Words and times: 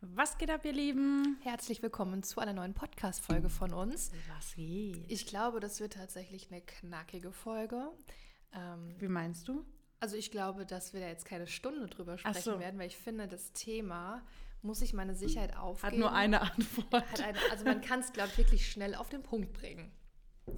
Was 0.00 0.38
geht 0.38 0.48
ab, 0.48 0.64
ihr 0.64 0.72
Lieben? 0.72 1.38
Herzlich 1.42 1.82
willkommen 1.82 2.22
zu 2.22 2.38
einer 2.38 2.52
neuen 2.52 2.72
Podcast-Folge 2.72 3.48
von 3.48 3.74
uns. 3.74 4.12
Was 4.36 4.54
geht? 4.54 5.04
Ich 5.08 5.26
glaube, 5.26 5.58
das 5.58 5.80
wird 5.80 5.94
tatsächlich 5.94 6.52
eine 6.52 6.60
knackige 6.60 7.32
Folge. 7.32 7.90
Ähm, 8.54 8.94
Wie 9.00 9.08
meinst 9.08 9.48
du? 9.48 9.64
Also 9.98 10.14
ich 10.14 10.30
glaube, 10.30 10.64
dass 10.66 10.92
wir 10.92 11.00
da 11.00 11.08
jetzt 11.08 11.24
keine 11.24 11.48
Stunde 11.48 11.88
drüber 11.88 12.16
sprechen 12.16 12.40
so. 12.40 12.60
werden, 12.60 12.78
weil 12.78 12.86
ich 12.86 12.96
finde, 12.96 13.26
das 13.26 13.52
Thema 13.54 14.22
muss 14.62 14.82
ich 14.82 14.92
meine 14.92 15.16
Sicherheit 15.16 15.56
aufgeben. 15.56 15.94
Hat 15.94 15.98
nur 15.98 16.12
eine 16.12 16.42
Antwort. 16.42 17.20
Eine, 17.20 17.38
also 17.50 17.64
man 17.64 17.80
kann 17.80 17.98
es, 17.98 18.12
glaube 18.12 18.28
ich, 18.30 18.38
wirklich 18.38 18.70
schnell 18.70 18.94
auf 18.94 19.08
den 19.08 19.24
Punkt 19.24 19.52
bringen. 19.52 19.90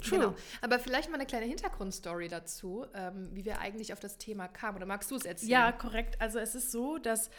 True. 0.02 0.18
Genau. 0.18 0.34
Aber 0.60 0.78
vielleicht 0.78 1.08
mal 1.08 1.16
eine 1.16 1.26
kleine 1.26 1.46
Hintergrundstory 1.46 2.28
dazu, 2.28 2.84
ähm, 2.92 3.30
wie 3.32 3.46
wir 3.46 3.58
eigentlich 3.58 3.94
auf 3.94 4.00
das 4.00 4.18
Thema 4.18 4.48
kamen. 4.48 4.76
Oder 4.76 4.86
magst 4.86 5.10
du 5.10 5.16
es 5.16 5.24
erzählen? 5.24 5.50
Ja, 5.50 5.72
korrekt. 5.72 6.20
Also 6.20 6.38
es 6.38 6.54
ist 6.54 6.70
so, 6.70 6.98
dass 6.98 7.30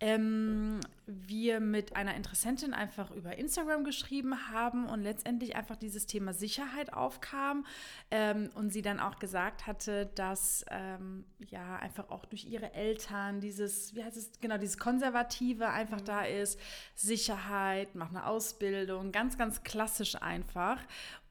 ähm, 0.00 0.80
wir 1.06 1.58
mit 1.60 1.96
einer 1.96 2.14
Interessentin 2.14 2.72
einfach 2.72 3.10
über 3.10 3.36
Instagram 3.36 3.82
geschrieben 3.82 4.52
haben 4.52 4.86
und 4.86 5.02
letztendlich 5.02 5.56
einfach 5.56 5.76
dieses 5.76 6.06
Thema 6.06 6.32
Sicherheit 6.32 6.92
aufkam 6.92 7.66
ähm, 8.10 8.50
und 8.54 8.70
sie 8.70 8.82
dann 8.82 9.00
auch 9.00 9.18
gesagt 9.18 9.66
hatte, 9.66 10.06
dass 10.14 10.64
ähm, 10.70 11.24
ja 11.38 11.76
einfach 11.76 12.10
auch 12.10 12.26
durch 12.26 12.44
ihre 12.44 12.74
Eltern 12.74 13.40
dieses, 13.40 13.94
wie 13.94 14.04
heißt 14.04 14.16
es, 14.16 14.30
genau, 14.40 14.58
dieses 14.58 14.78
Konservative 14.78 15.68
einfach 15.68 16.00
mhm. 16.00 16.06
da 16.06 16.22
ist, 16.24 16.60
Sicherheit, 16.94 17.94
mach 17.94 18.10
eine 18.10 18.26
Ausbildung, 18.26 19.10
ganz, 19.10 19.36
ganz 19.36 19.62
klassisch 19.64 20.14
einfach. 20.14 20.78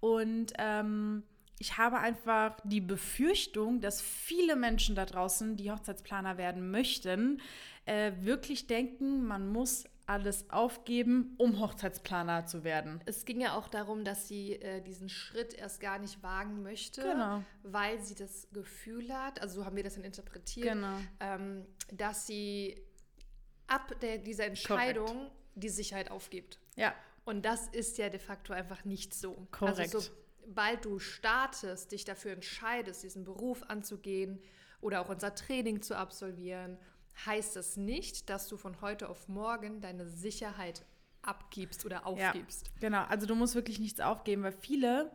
Und 0.01 0.53
ähm, 0.57 1.23
ich 1.59 1.77
habe 1.77 1.99
einfach 1.99 2.57
die 2.63 2.81
Befürchtung, 2.81 3.81
dass 3.81 4.01
viele 4.01 4.55
Menschen 4.55 4.95
da 4.95 5.05
draußen, 5.05 5.55
die 5.55 5.71
Hochzeitsplaner 5.71 6.37
werden 6.37 6.69
möchten, 6.69 7.41
äh, 7.87 8.11
wirklich 8.19 8.67
denken, 8.67 9.25
man 9.25 9.47
muss 9.47 9.85
alles 10.05 10.49
aufgeben, 10.49 11.35
um 11.37 11.59
Hochzeitsplaner 11.59 12.45
zu 12.45 12.63
werden. 12.63 13.01
Es 13.05 13.25
ging 13.25 13.41
ja 13.41 13.55
auch 13.55 13.67
darum, 13.67 14.05
dass 14.05 14.27
sie 14.27 14.53
äh, 14.53 14.81
diesen 14.81 15.09
Schritt 15.09 15.53
erst 15.53 15.81
gar 15.81 15.99
nicht 15.99 16.23
wagen 16.23 16.63
möchte, 16.63 17.01
genau. 17.01 17.43
weil 17.63 18.01
sie 18.01 18.15
das 18.15 18.47
Gefühl 18.53 19.13
hat, 19.13 19.41
also 19.41 19.55
so 19.55 19.65
haben 19.65 19.75
wir 19.75 19.83
das 19.83 19.95
dann 19.95 20.05
interpretiert, 20.05 20.73
genau. 20.73 20.97
ähm, 21.19 21.65
dass 21.91 22.25
sie 22.25 22.81
ab 23.67 23.99
der, 23.99 24.17
dieser 24.19 24.45
Entscheidung 24.45 25.07
Korrekt. 25.07 25.31
die 25.55 25.69
Sicherheit 25.69 26.09
aufgibt. 26.09 26.57
Ja. 26.77 26.93
Und 27.25 27.43
das 27.43 27.67
ist 27.67 27.97
ja 27.97 28.07
de 28.07 28.19
facto 28.19 28.53
einfach 28.53 28.85
nicht 28.85 29.13
so. 29.13 29.47
Korrekt. 29.51 29.93
Also 29.93 30.09
sobald 30.45 30.85
du 30.85 30.99
startest, 30.99 31.91
dich 31.91 32.05
dafür 32.05 32.31
entscheidest, 32.31 33.03
diesen 33.03 33.25
Beruf 33.25 33.63
anzugehen 33.63 34.41
oder 34.79 35.01
auch 35.01 35.09
unser 35.09 35.35
Training 35.35 35.81
zu 35.81 35.97
absolvieren, 35.97 36.77
heißt 37.25 37.55
das 37.55 37.77
nicht, 37.77 38.29
dass 38.29 38.47
du 38.47 38.57
von 38.57 38.81
heute 38.81 39.09
auf 39.09 39.27
morgen 39.27 39.81
deine 39.81 40.07
Sicherheit 40.07 40.85
abgibst 41.21 41.85
oder 41.85 42.05
aufgibst. 42.05 42.67
Ja, 42.67 42.73
genau, 42.79 43.03
also 43.03 43.25
du 43.25 43.35
musst 43.35 43.55
wirklich 43.55 43.79
nichts 43.79 43.99
aufgeben, 43.99 44.43
weil 44.43 44.51
viele 44.51 45.11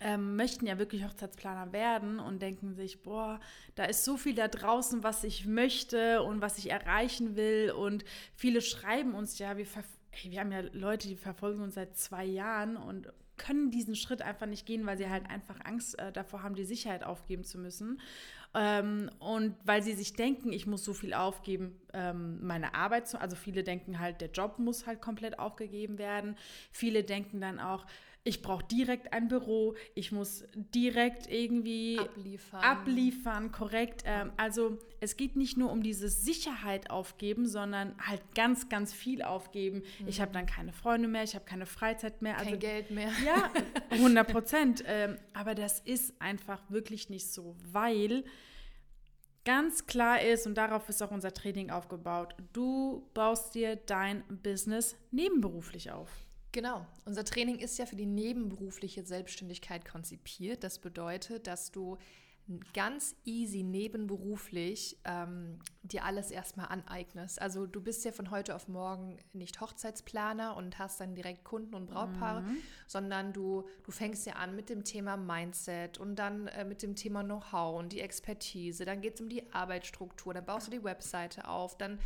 ähm, 0.00 0.36
möchten 0.36 0.66
ja 0.66 0.78
wirklich 0.78 1.04
Hochzeitsplaner 1.04 1.72
werden 1.72 2.18
und 2.18 2.42
denken 2.42 2.74
sich, 2.74 3.02
boah, 3.02 3.40
da 3.74 3.84
ist 3.84 4.04
so 4.04 4.16
viel 4.16 4.34
da 4.34 4.48
draußen, 4.48 5.02
was 5.02 5.24
ich 5.24 5.46
möchte 5.46 6.22
und 6.22 6.40
was 6.40 6.58
ich 6.58 6.70
erreichen 6.70 7.36
will. 7.36 7.70
Und 7.70 8.04
viele 8.34 8.60
schreiben 8.60 9.14
uns 9.14 9.38
ja, 9.38 9.56
wir, 9.56 9.66
hey, 10.10 10.30
wir 10.30 10.40
haben 10.40 10.52
ja 10.52 10.60
Leute, 10.72 11.08
die 11.08 11.16
verfolgen 11.16 11.62
uns 11.62 11.74
seit 11.74 11.96
zwei 11.96 12.24
Jahren 12.24 12.76
und 12.76 13.12
können 13.36 13.70
diesen 13.70 13.96
Schritt 13.96 14.22
einfach 14.22 14.46
nicht 14.46 14.66
gehen, 14.66 14.86
weil 14.86 14.96
sie 14.96 15.08
halt 15.08 15.28
einfach 15.28 15.58
Angst 15.64 15.98
äh, 15.98 16.12
davor 16.12 16.42
haben, 16.42 16.54
die 16.54 16.64
Sicherheit 16.64 17.04
aufgeben 17.04 17.44
zu 17.44 17.58
müssen. 17.58 18.00
Ähm, 18.54 19.10
und 19.18 19.56
weil 19.64 19.82
sie 19.82 19.94
sich 19.94 20.12
denken, 20.14 20.52
ich 20.52 20.66
muss 20.66 20.84
so 20.84 20.94
viel 20.94 21.12
aufgeben, 21.12 21.80
ähm, 21.92 22.38
meine 22.46 22.74
Arbeit 22.74 23.08
zu, 23.08 23.20
also 23.20 23.34
viele 23.34 23.64
denken 23.64 23.98
halt, 23.98 24.20
der 24.20 24.30
Job 24.30 24.58
muss 24.58 24.86
halt 24.86 25.00
komplett 25.00 25.38
aufgegeben 25.38 25.98
werden. 25.98 26.36
Viele 26.70 27.02
denken 27.02 27.40
dann 27.40 27.58
auch, 27.58 27.84
ich 28.26 28.40
brauche 28.40 28.64
direkt 28.64 29.12
ein 29.12 29.28
Büro, 29.28 29.74
ich 29.94 30.10
muss 30.10 30.44
direkt 30.54 31.30
irgendwie 31.30 31.98
abliefern, 31.98 32.60
abliefern 32.62 33.52
korrekt. 33.52 34.02
Ähm, 34.06 34.32
also 34.38 34.78
es 35.00 35.18
geht 35.18 35.36
nicht 35.36 35.58
nur 35.58 35.70
um 35.70 35.82
diese 35.82 36.08
Sicherheit 36.08 36.90
aufgeben, 36.90 37.46
sondern 37.46 37.94
halt 37.98 38.22
ganz, 38.34 38.70
ganz 38.70 38.94
viel 38.94 39.20
aufgeben. 39.20 39.82
Mhm. 39.98 40.08
Ich 40.08 40.22
habe 40.22 40.32
dann 40.32 40.46
keine 40.46 40.72
Freunde 40.72 41.06
mehr, 41.06 41.22
ich 41.22 41.34
habe 41.34 41.44
keine 41.44 41.66
Freizeit 41.66 42.22
mehr. 42.22 42.34
Kein 42.36 42.46
also, 42.46 42.58
Geld 42.58 42.90
mehr. 42.90 43.10
Ja, 43.26 43.50
100 43.90 44.26
Prozent. 44.26 44.84
ähm, 44.86 45.18
aber 45.34 45.54
das 45.54 45.80
ist 45.80 46.14
einfach 46.20 46.62
wirklich 46.70 47.10
nicht 47.10 47.30
so, 47.30 47.56
weil 47.70 48.24
ganz 49.44 49.86
klar 49.86 50.22
ist, 50.22 50.46
und 50.46 50.54
darauf 50.54 50.88
ist 50.88 51.02
auch 51.02 51.10
unser 51.10 51.32
Training 51.32 51.70
aufgebaut, 51.70 52.34
du 52.52 53.08
baust 53.14 53.54
dir 53.54 53.76
dein 53.76 54.24
Business 54.42 54.96
nebenberuflich 55.10 55.90
auf. 55.90 56.10
Genau. 56.52 56.86
Unser 57.04 57.24
Training 57.24 57.58
ist 57.58 57.78
ja 57.78 57.86
für 57.86 57.96
die 57.96 58.06
nebenberufliche 58.06 59.04
Selbstständigkeit 59.04 59.84
konzipiert. 59.84 60.62
Das 60.62 60.78
bedeutet, 60.78 61.48
dass 61.48 61.72
du 61.72 61.98
ganz 62.74 63.16
easy 63.24 63.62
nebenberuflich 63.62 64.98
ähm, 65.04 65.60
dir 65.82 66.04
alles 66.04 66.30
erstmal 66.30 66.66
aneignest. 66.66 67.40
Also 67.40 67.66
du 67.66 67.80
bist 67.80 68.04
ja 68.04 68.12
von 68.12 68.30
heute 68.30 68.54
auf 68.54 68.68
morgen 68.68 69.16
nicht 69.32 69.62
Hochzeitsplaner 69.62 70.54
und 70.56 70.78
hast 70.78 71.00
dann 71.00 71.14
direkt 71.14 71.44
Kunden 71.44 71.74
und 71.74 71.86
Brautpaare, 71.86 72.42
mhm. 72.42 72.58
sondern 72.86 73.32
du, 73.32 73.66
du 73.84 73.92
fängst 73.92 74.26
ja 74.26 74.34
an 74.34 74.54
mit 74.54 74.68
dem 74.68 74.84
Thema 74.84 75.16
Mindset 75.16 75.98
und 75.98 76.16
dann 76.16 76.48
äh, 76.48 76.66
mit 76.66 76.82
dem 76.82 76.96
Thema 76.96 77.22
Know-how 77.24 77.78
und 77.78 77.92
die 77.92 78.00
Expertise. 78.00 78.84
Dann 78.84 79.00
geht 79.00 79.14
es 79.14 79.20
um 79.22 79.30
die 79.30 79.50
Arbeitsstruktur, 79.52 80.34
dann 80.34 80.44
baust 80.44 80.66
du 80.66 80.70
die 80.70 80.84
Webseite 80.84 81.48
auf, 81.48 81.78
dann 81.78 81.98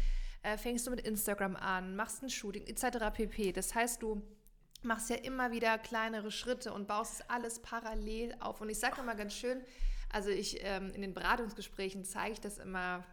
äh, 0.42 0.56
fängst 0.56 0.86
du 0.86 0.92
mit 0.92 1.00
Instagram 1.00 1.56
an, 1.56 1.96
machst 1.96 2.22
ein 2.22 2.30
Shooting 2.30 2.64
etc. 2.66 3.12
pp. 3.12 3.52
Das 3.52 3.74
heißt, 3.74 4.02
du 4.02 4.22
machst 4.82 5.10
ja 5.10 5.16
immer 5.16 5.50
wieder 5.50 5.76
kleinere 5.78 6.30
Schritte 6.30 6.72
und 6.72 6.86
baust 6.86 7.28
alles 7.28 7.60
parallel 7.60 8.36
auf. 8.38 8.60
Und 8.60 8.70
ich 8.70 8.78
sage 8.78 9.00
immer 9.00 9.16
ganz 9.16 9.34
schön, 9.34 9.60
also 10.10 10.30
ich 10.30 10.58
ähm, 10.64 10.90
in 10.90 11.02
den 11.02 11.14
Beratungsgesprächen 11.14 12.04
zeige 12.04 12.32
ich 12.32 12.40
das 12.40 12.58
immer 12.58 13.04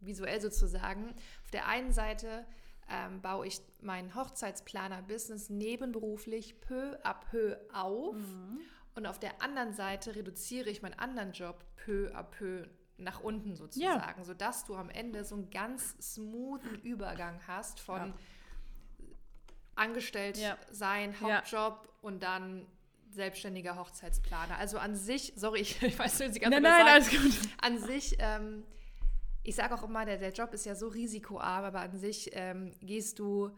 visuell 0.00 0.40
sozusagen. 0.40 1.14
Auf 1.44 1.50
der 1.50 1.66
einen 1.68 1.92
Seite 1.92 2.46
ähm, 2.90 3.22
baue 3.22 3.46
ich 3.46 3.60
mein 3.80 4.14
Hochzeitsplaner-Business 4.14 5.50
nebenberuflich 5.50 6.60
peu 6.60 6.96
à 7.02 7.14
peu 7.14 7.56
auf. 7.72 8.16
Mhm. 8.16 8.60
Und 8.94 9.06
auf 9.06 9.18
der 9.18 9.42
anderen 9.42 9.72
Seite 9.72 10.14
reduziere 10.14 10.70
ich 10.70 10.82
meinen 10.82 10.98
anderen 10.98 11.32
Job 11.32 11.64
peu 11.76 12.14
à 12.14 12.22
peu 12.22 12.66
nach 12.96 13.20
unten 13.20 13.56
sozusagen, 13.56 14.20
ja. 14.20 14.24
sodass 14.24 14.64
du 14.66 14.76
am 14.76 14.88
Ende 14.88 15.24
so 15.24 15.34
einen 15.34 15.50
ganz 15.50 15.96
smoothen 16.00 16.80
Übergang 16.82 17.40
hast 17.46 17.80
von 17.80 18.10
ja 18.10 18.14
angestellt 19.76 20.38
ja. 20.38 20.56
sein, 20.70 21.20
Hauptjob 21.20 21.84
ja. 21.84 21.92
und 22.02 22.22
dann 22.22 22.66
selbstständiger 23.14 23.76
Hochzeitsplaner. 23.76 24.58
Also 24.58 24.78
an 24.78 24.96
sich, 24.96 25.32
sorry, 25.36 25.60
ich, 25.60 25.82
ich 25.82 25.98
weiß 25.98 26.18
nicht, 26.20 26.34
Sie 26.34 26.40
ganz 26.40 26.52
Nein, 26.52 26.62
nein, 26.62 26.86
alles 26.86 27.10
gut. 27.10 27.32
An 27.60 27.78
sich, 27.78 28.16
ähm, 28.18 28.64
ich 29.42 29.54
sage 29.54 29.74
auch 29.74 29.84
immer, 29.84 30.04
der, 30.04 30.18
der 30.18 30.32
Job 30.32 30.52
ist 30.52 30.66
ja 30.66 30.74
so 30.74 30.88
risikoarm, 30.88 31.64
aber 31.64 31.80
an 31.80 31.96
sich 31.96 32.30
ähm, 32.32 32.72
gehst 32.80 33.18
du 33.18 33.50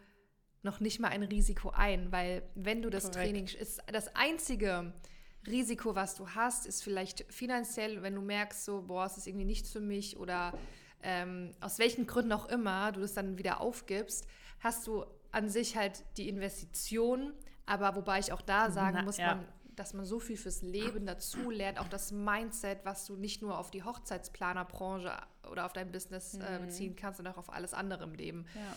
noch 0.62 0.80
nicht 0.80 1.00
mal 1.00 1.08
ein 1.08 1.22
Risiko 1.22 1.70
ein, 1.70 2.12
weil 2.12 2.42
wenn 2.54 2.82
du 2.82 2.90
das 2.90 3.04
Korrekt. 3.04 3.18
Training 3.18 3.46
ist 3.46 3.80
das 3.86 4.14
einzige 4.14 4.92
Risiko, 5.46 5.94
was 5.94 6.16
du 6.16 6.28
hast, 6.28 6.66
ist 6.66 6.82
vielleicht 6.82 7.24
finanziell, 7.32 8.02
wenn 8.02 8.14
du 8.14 8.20
merkst, 8.20 8.64
so, 8.64 8.82
boah, 8.82 9.06
es 9.06 9.16
ist 9.16 9.26
irgendwie 9.26 9.44
nichts 9.44 9.70
für 9.70 9.80
mich 9.80 10.16
oder 10.16 10.52
ähm, 11.02 11.52
aus 11.60 11.78
welchen 11.78 12.06
Gründen 12.06 12.32
auch 12.32 12.48
immer 12.48 12.92
du 12.92 13.00
das 13.00 13.14
dann 13.14 13.38
wieder 13.38 13.60
aufgibst, 13.60 14.26
hast 14.60 14.86
du 14.86 15.04
an 15.36 15.50
sich 15.50 15.76
halt 15.76 16.02
die 16.16 16.30
Investition, 16.30 17.34
aber 17.66 17.94
wobei 17.94 18.18
ich 18.18 18.32
auch 18.32 18.40
da 18.40 18.70
sagen 18.70 18.96
Na, 18.98 19.02
muss, 19.04 19.18
ja. 19.18 19.34
man, 19.34 19.44
dass 19.74 19.92
man 19.92 20.06
so 20.06 20.18
viel 20.18 20.38
fürs 20.38 20.62
Leben 20.62 21.04
dazu 21.04 21.50
lernt, 21.50 21.78
auch 21.78 21.88
das 21.88 22.10
Mindset, 22.10 22.78
was 22.84 23.04
du 23.04 23.16
nicht 23.16 23.42
nur 23.42 23.58
auf 23.58 23.70
die 23.70 23.82
Hochzeitsplanerbranche 23.82 25.12
oder 25.50 25.66
auf 25.66 25.74
dein 25.74 25.92
Business 25.92 26.34
äh, 26.34 26.58
mhm. 26.58 26.64
beziehen 26.64 26.96
kannst, 26.96 27.18
sondern 27.18 27.34
auch 27.34 27.38
auf 27.38 27.52
alles 27.52 27.74
andere 27.74 28.04
im 28.04 28.14
Leben. 28.14 28.46
Ja. 28.54 28.76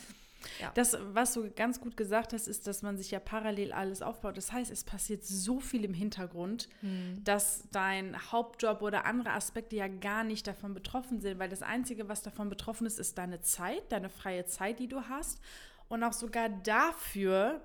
Ja. 0.61 0.71
Das, 0.73 0.97
was 1.13 1.33
du 1.33 1.49
ganz 1.51 1.81
gut 1.81 1.97
gesagt 1.97 2.31
hast, 2.31 2.47
ist, 2.47 2.65
dass 2.65 2.81
man 2.81 2.97
sich 2.97 3.11
ja 3.11 3.19
parallel 3.19 3.73
alles 3.73 4.01
aufbaut. 4.01 4.37
Das 4.37 4.53
heißt, 4.53 4.71
es 4.71 4.85
passiert 4.85 5.25
so 5.25 5.59
viel 5.59 5.83
im 5.83 5.93
Hintergrund, 5.93 6.69
mhm. 6.81 7.21
dass 7.25 7.63
dein 7.71 8.15
Hauptjob 8.31 8.81
oder 8.81 9.05
andere 9.05 9.31
Aspekte 9.31 9.75
ja 9.75 9.89
gar 9.89 10.23
nicht 10.23 10.47
davon 10.47 10.73
betroffen 10.73 11.19
sind, 11.19 11.39
weil 11.39 11.49
das 11.49 11.61
Einzige, 11.61 12.07
was 12.07 12.23
davon 12.23 12.49
betroffen 12.49 12.87
ist, 12.87 12.99
ist 12.99 13.17
deine 13.17 13.41
Zeit, 13.41 13.91
deine 13.91 14.09
freie 14.09 14.45
Zeit, 14.45 14.79
die 14.79 14.87
du 14.87 15.01
hast. 15.09 15.41
Und 15.89 16.03
auch 16.03 16.13
sogar 16.13 16.49
dafür 16.49 17.61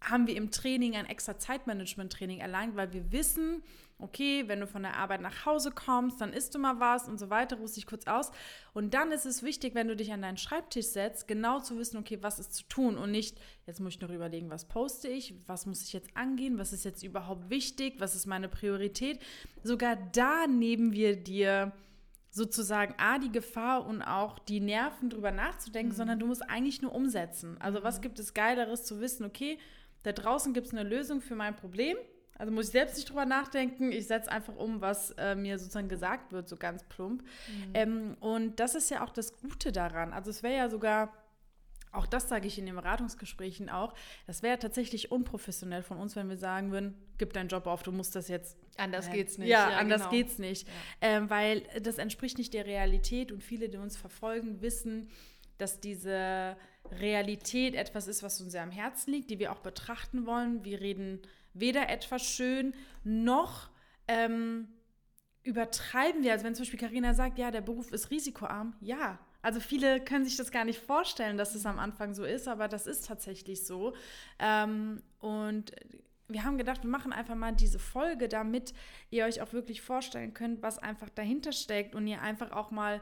haben 0.00 0.26
wir 0.26 0.36
im 0.36 0.50
Training 0.50 0.96
ein 0.96 1.06
extra 1.06 1.38
Zeitmanagement-Training 1.38 2.38
erlangt, 2.40 2.76
weil 2.76 2.92
wir 2.92 3.10
wissen, 3.12 3.62
okay, 3.98 4.44
wenn 4.46 4.60
du 4.60 4.66
von 4.66 4.82
der 4.82 4.96
Arbeit 4.96 5.20
nach 5.20 5.44
Hause 5.44 5.72
kommst, 5.72 6.20
dann 6.20 6.32
isst 6.32 6.54
du 6.54 6.58
mal 6.58 6.78
was 6.78 7.08
und 7.08 7.18
so 7.18 7.30
weiter, 7.30 7.56
ruhst 7.56 7.76
dich 7.76 7.86
kurz 7.86 8.06
aus. 8.06 8.30
Und 8.72 8.94
dann 8.94 9.10
ist 9.10 9.26
es 9.26 9.42
wichtig, 9.42 9.74
wenn 9.74 9.88
du 9.88 9.96
dich 9.96 10.12
an 10.12 10.22
deinen 10.22 10.36
Schreibtisch 10.36 10.86
setzt, 10.86 11.26
genau 11.26 11.58
zu 11.58 11.76
wissen, 11.78 11.98
okay, 11.98 12.18
was 12.20 12.38
ist 12.38 12.54
zu 12.54 12.64
tun 12.68 12.96
und 12.96 13.10
nicht, 13.10 13.38
jetzt 13.66 13.80
muss 13.80 13.94
ich 13.94 14.00
noch 14.00 14.10
überlegen, 14.10 14.50
was 14.50 14.66
poste 14.66 15.08
ich, 15.08 15.34
was 15.46 15.66
muss 15.66 15.82
ich 15.82 15.92
jetzt 15.92 16.16
angehen, 16.16 16.58
was 16.58 16.72
ist 16.72 16.84
jetzt 16.84 17.02
überhaupt 17.02 17.50
wichtig, 17.50 17.94
was 17.98 18.14
ist 18.14 18.26
meine 18.26 18.48
Priorität. 18.48 19.20
Sogar 19.64 19.96
da 19.96 20.46
nehmen 20.46 20.92
wir 20.92 21.16
dir 21.16 21.72
sozusagen 22.30 22.94
A, 22.98 23.18
die 23.18 23.32
Gefahr 23.32 23.86
und 23.86 24.02
auch 24.02 24.38
die 24.38 24.60
Nerven 24.60 25.10
drüber 25.10 25.30
nachzudenken, 25.30 25.92
Mhm. 25.92 25.96
sondern 25.96 26.18
du 26.18 26.26
musst 26.26 26.48
eigentlich 26.48 26.82
nur 26.82 26.94
umsetzen. 26.94 27.56
Also 27.60 27.82
was 27.82 28.00
gibt 28.00 28.18
es 28.18 28.34
Geileres 28.34 28.84
zu 28.84 29.00
wissen, 29.00 29.24
okay, 29.24 29.58
da 30.02 30.12
draußen 30.12 30.52
gibt 30.54 30.66
es 30.68 30.72
eine 30.72 30.82
Lösung 30.88 31.20
für 31.20 31.34
mein 31.34 31.56
Problem. 31.56 31.96
Also 32.38 32.52
muss 32.52 32.66
ich 32.66 32.70
selbst 32.72 32.96
nicht 32.96 33.08
drüber 33.10 33.26
nachdenken, 33.26 33.90
ich 33.90 34.06
setze 34.06 34.30
einfach 34.30 34.54
um, 34.54 34.80
was 34.80 35.10
äh, 35.18 35.34
mir 35.34 35.58
sozusagen 35.58 35.88
gesagt 35.88 36.32
wird, 36.32 36.48
so 36.48 36.56
ganz 36.56 36.84
plump. 36.84 37.24
Ähm, 37.74 38.16
und 38.20 38.60
das 38.60 38.76
ist 38.76 38.90
ja 38.90 39.02
auch 39.02 39.10
das 39.10 39.32
Gute 39.40 39.72
daran. 39.72 40.12
Also 40.12 40.30
es 40.30 40.44
wäre 40.44 40.56
ja 40.56 40.68
sogar, 40.70 41.12
auch 41.92 42.06
das 42.06 42.28
sage 42.28 42.46
ich 42.46 42.58
in 42.58 42.66
den 42.66 42.74
Beratungsgesprächen 42.74 43.68
auch, 43.68 43.94
das 44.26 44.42
wäre 44.42 44.54
ja 44.54 44.56
tatsächlich 44.58 45.10
unprofessionell 45.10 45.82
von 45.82 45.98
uns, 45.98 46.16
wenn 46.16 46.28
wir 46.28 46.36
sagen 46.36 46.70
würden, 46.70 46.94
gib 47.18 47.32
deinen 47.32 47.48
Job 47.48 47.66
auf, 47.66 47.82
du 47.82 47.92
musst 47.92 48.14
das 48.16 48.28
jetzt 48.28 48.56
Anders 48.76 49.08
äh, 49.08 49.12
geht's 49.12 49.38
nicht. 49.38 49.48
Ja, 49.48 49.76
anders 49.76 50.02
genau. 50.02 50.10
geht's 50.10 50.38
nicht. 50.38 50.68
Ähm, 51.00 51.28
weil 51.28 51.62
das 51.82 51.98
entspricht 51.98 52.38
nicht 52.38 52.54
der 52.54 52.66
Realität 52.66 53.32
und 53.32 53.42
viele, 53.42 53.68
die 53.68 53.78
uns 53.78 53.96
verfolgen, 53.96 54.62
wissen, 54.62 55.08
dass 55.58 55.80
diese 55.80 56.56
Realität 56.92 57.74
etwas 57.74 58.06
ist, 58.06 58.22
was 58.22 58.40
uns 58.40 58.52
sehr 58.52 58.62
am 58.62 58.70
Herzen 58.70 59.12
liegt, 59.12 59.30
die 59.30 59.38
wir 59.38 59.52
auch 59.52 59.60
betrachten 59.60 60.26
wollen. 60.26 60.64
Wir 60.64 60.80
reden 60.80 61.20
weder 61.54 61.88
etwas 61.88 62.22
schön 62.22 62.74
noch 63.02 63.70
ähm, 64.06 64.68
übertreiben 65.42 66.22
wir. 66.22 66.32
Also 66.32 66.44
wenn 66.44 66.54
zum 66.54 66.62
Beispiel 66.62 66.78
Karina 66.78 67.14
sagt, 67.14 67.38
ja, 67.38 67.50
der 67.50 67.60
Beruf 67.60 67.90
ist 67.92 68.10
risikoarm, 68.10 68.74
ja. 68.80 69.18
Also 69.42 69.60
viele 69.60 70.00
können 70.00 70.24
sich 70.24 70.36
das 70.36 70.50
gar 70.50 70.64
nicht 70.64 70.80
vorstellen, 70.80 71.38
dass 71.38 71.54
es 71.54 71.64
am 71.64 71.78
Anfang 71.78 72.14
so 72.14 72.24
ist, 72.24 72.48
aber 72.48 72.68
das 72.68 72.86
ist 72.86 73.06
tatsächlich 73.06 73.64
so. 73.64 73.94
Ähm, 74.38 75.02
und 75.20 75.72
wir 76.28 76.44
haben 76.44 76.58
gedacht, 76.58 76.82
wir 76.82 76.90
machen 76.90 77.12
einfach 77.12 77.34
mal 77.34 77.54
diese 77.54 77.78
Folge, 77.78 78.28
damit 78.28 78.74
ihr 79.10 79.24
euch 79.24 79.40
auch 79.40 79.52
wirklich 79.52 79.80
vorstellen 79.80 80.34
könnt, 80.34 80.62
was 80.62 80.78
einfach 80.78 81.08
dahinter 81.08 81.52
steckt 81.52 81.94
und 81.94 82.06
ihr 82.06 82.20
einfach 82.20 82.52
auch 82.52 82.70
mal 82.70 83.00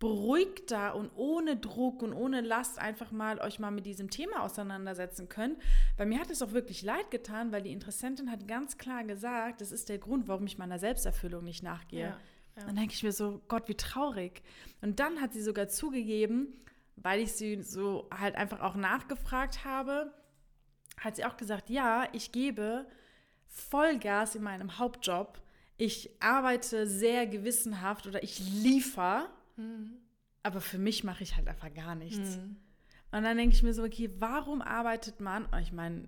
beruhigter 0.00 0.96
und 0.96 1.10
ohne 1.14 1.56
Druck 1.56 2.02
und 2.02 2.14
ohne 2.14 2.40
Last 2.40 2.78
einfach 2.78 3.12
mal 3.12 3.38
euch 3.40 3.58
mal 3.58 3.70
mit 3.70 3.84
diesem 3.84 4.08
Thema 4.08 4.42
auseinandersetzen 4.42 5.28
könnt. 5.28 5.58
Bei 5.98 6.06
mir 6.06 6.18
hat 6.18 6.30
es 6.30 6.40
auch 6.42 6.52
wirklich 6.52 6.82
leid 6.82 7.10
getan, 7.10 7.52
weil 7.52 7.62
die 7.62 7.72
Interessentin 7.72 8.30
hat 8.30 8.48
ganz 8.48 8.78
klar 8.78 9.04
gesagt, 9.04 9.60
das 9.60 9.72
ist 9.72 9.90
der 9.90 9.98
Grund, 9.98 10.26
warum 10.26 10.46
ich 10.46 10.56
meiner 10.56 10.78
Selbsterfüllung 10.78 11.44
nicht 11.44 11.62
nachgehe. 11.62 12.08
Ja, 12.08 12.16
ja. 12.60 12.66
Dann 12.66 12.76
denke 12.76 12.94
ich 12.94 13.02
mir 13.02 13.12
so, 13.12 13.40
Gott, 13.48 13.68
wie 13.68 13.74
traurig. 13.74 14.42
Und 14.80 15.00
dann 15.00 15.20
hat 15.20 15.32
sie 15.32 15.42
sogar 15.42 15.68
zugegeben, 15.68 16.48
weil 16.96 17.20
ich 17.20 17.32
sie 17.32 17.62
so 17.62 18.08
halt 18.16 18.34
einfach 18.36 18.60
auch 18.60 18.74
nachgefragt 18.76 19.64
habe, 19.64 20.12
hat 20.98 21.16
sie 21.16 21.24
auch 21.24 21.36
gesagt, 21.36 21.70
ja, 21.70 22.08
ich 22.12 22.30
gebe 22.32 22.86
Vollgas 23.46 24.34
in 24.34 24.42
meinem 24.42 24.78
Hauptjob. 24.78 25.40
Ich 25.76 26.10
arbeite 26.20 26.86
sehr 26.86 27.26
gewissenhaft 27.26 28.06
oder 28.06 28.22
ich 28.22 28.38
liefere, 28.38 29.28
Mhm. 29.56 29.92
aber 30.42 30.60
für 30.60 30.78
mich 30.78 31.04
mache 31.04 31.22
ich 31.22 31.36
halt 31.36 31.48
einfach 31.48 31.72
gar 31.74 31.94
nichts. 31.94 32.36
Mhm. 32.36 32.56
Und 33.12 33.24
dann 33.24 33.36
denke 33.36 33.56
ich 33.56 33.62
mir 33.64 33.74
so, 33.74 33.82
okay, 33.82 34.08
warum 34.18 34.62
arbeitet 34.62 35.18
man, 35.20 35.46
oh, 35.52 35.56
ich 35.60 35.72
meine, 35.72 36.04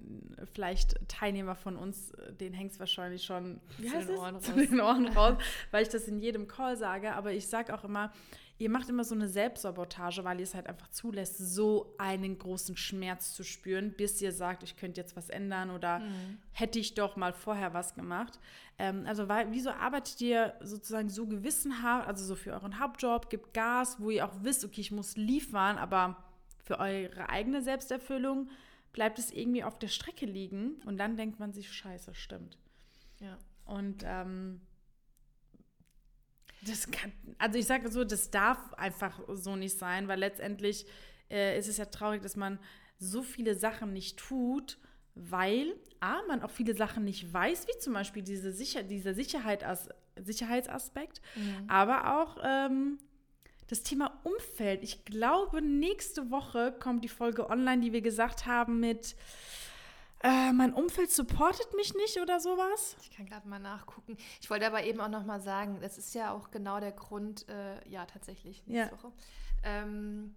vielleicht 0.52 0.96
Teilnehmer 1.08 1.56
von 1.56 1.76
uns, 1.76 2.12
denen 2.40 2.54
hängt 2.54 2.72
es 2.72 2.78
wahrscheinlich 2.80 3.24
schon 3.24 3.60
wie 3.78 3.88
Zu 3.88 4.06
den? 4.06 4.16
Ohren 4.18 4.40
zu 4.40 4.52
raus. 4.52 4.60
den 4.68 4.80
Ohren 4.80 5.08
raus, 5.08 5.36
weil 5.72 5.82
ich 5.82 5.88
das 5.88 6.06
in 6.06 6.20
jedem 6.20 6.46
Call 6.46 6.76
sage, 6.76 7.12
aber 7.14 7.32
ich 7.32 7.48
sage 7.48 7.74
auch 7.74 7.82
immer, 7.82 8.12
ihr 8.58 8.70
macht 8.70 8.88
immer 8.88 9.02
so 9.02 9.16
eine 9.16 9.26
Selbstsabotage, 9.26 10.22
weil 10.22 10.38
ihr 10.38 10.44
es 10.44 10.54
halt 10.54 10.68
einfach 10.68 10.86
zulässt, 10.90 11.38
so 11.38 11.92
einen 11.98 12.38
großen 12.38 12.76
Schmerz 12.76 13.34
zu 13.34 13.42
spüren, 13.42 13.92
bis 13.96 14.22
ihr 14.22 14.30
sagt, 14.30 14.62
ich 14.62 14.76
könnte 14.76 15.00
jetzt 15.00 15.16
was 15.16 15.28
ändern 15.28 15.70
oder 15.70 15.98
Mhm. 15.98 16.38
hätte 16.52 16.78
ich 16.78 16.94
doch 16.94 17.16
mal 17.16 17.32
vorher 17.32 17.74
was 17.74 17.94
gemacht. 17.96 18.38
Ähm, 18.78 19.04
also 19.08 19.28
weil, 19.28 19.50
wieso 19.50 19.70
arbeitet 19.70 20.20
ihr 20.20 20.54
sozusagen 20.62 21.08
so 21.08 21.26
gewissenhaft, 21.26 22.06
also 22.06 22.24
so 22.24 22.36
für 22.36 22.52
euren 22.52 22.78
Hauptjob, 22.78 23.28
gibt 23.28 23.52
Gas, 23.54 23.96
wo 23.98 24.10
ihr 24.10 24.24
auch 24.24 24.34
wisst, 24.42 24.64
okay, 24.64 24.80
ich 24.82 24.92
muss 24.92 25.16
liefern, 25.16 25.76
aber 25.78 26.16
für 26.62 26.78
eure 26.78 27.28
eigene 27.28 27.62
Selbsterfüllung 27.62 28.48
bleibt 28.92 29.18
es 29.18 29.30
irgendwie 29.32 29.64
auf 29.64 29.78
der 29.78 29.88
Strecke 29.88 30.26
liegen 30.26 30.74
und 30.84 30.98
dann 30.98 31.16
denkt 31.16 31.38
man 31.40 31.52
sich, 31.52 31.72
scheiße, 31.72 32.14
stimmt. 32.14 32.58
Ja. 33.20 33.38
Und 33.64 34.02
ähm, 34.04 34.60
das 36.64 36.90
kann, 36.90 37.12
also 37.38 37.58
ich 37.58 37.66
sage 37.66 37.90
so, 37.90 38.04
das 38.04 38.30
darf 38.30 38.72
einfach 38.74 39.20
so 39.32 39.56
nicht 39.56 39.78
sein, 39.78 40.08
weil 40.08 40.20
letztendlich 40.20 40.86
äh, 41.30 41.58
ist 41.58 41.68
es 41.68 41.76
ja 41.78 41.86
traurig, 41.86 42.22
dass 42.22 42.36
man 42.36 42.58
so 42.98 43.22
viele 43.22 43.54
Sachen 43.56 43.92
nicht 43.92 44.18
tut, 44.18 44.78
weil 45.14 45.74
A, 46.00 46.22
man 46.28 46.42
auch 46.42 46.50
viele 46.50 46.74
Sachen 46.74 47.04
nicht 47.04 47.32
weiß, 47.32 47.66
wie 47.66 47.78
zum 47.78 47.94
Beispiel 47.94 48.22
diese 48.22 48.52
Sicher 48.52 48.82
dieser 48.82 49.14
Sicherheit 49.14 49.64
as 49.64 49.88
Sicherheitsaspekt, 50.16 51.22
Mhm. 51.34 51.64
aber 51.68 52.20
auch 52.20 52.36
ähm, 52.44 52.98
das 53.68 53.82
Thema 53.82 54.20
Umfeld. 54.24 54.82
Ich 54.82 55.04
glaube, 55.04 55.62
nächste 55.62 56.30
Woche 56.30 56.72
kommt 56.78 57.04
die 57.04 57.08
Folge 57.08 57.48
online, 57.48 57.80
die 57.82 57.92
wir 57.92 58.02
gesagt 58.02 58.46
haben 58.46 58.80
mit 58.80 59.16
äh, 60.24 60.52
mein 60.52 60.72
Umfeld 60.72 61.10
supportet 61.10 61.74
mich 61.74 61.94
nicht 61.94 62.18
oder 62.20 62.38
sowas. 62.38 62.96
Ich 63.02 63.10
kann 63.10 63.26
gerade 63.26 63.48
mal 63.48 63.58
nachgucken. 63.58 64.16
Ich 64.40 64.48
wollte 64.50 64.66
aber 64.66 64.84
eben 64.84 65.00
auch 65.00 65.08
noch 65.08 65.24
mal 65.24 65.40
sagen, 65.40 65.78
das 65.80 65.98
ist 65.98 66.14
ja 66.14 66.32
auch 66.32 66.50
genau 66.52 66.78
der 66.78 66.92
Grund, 66.92 67.48
äh, 67.48 67.88
ja, 67.88 68.06
tatsächlich, 68.06 68.62
nächste 68.66 68.94
Ja. 68.94 69.02
Woche. 69.02 69.12
Ähm, 69.64 70.34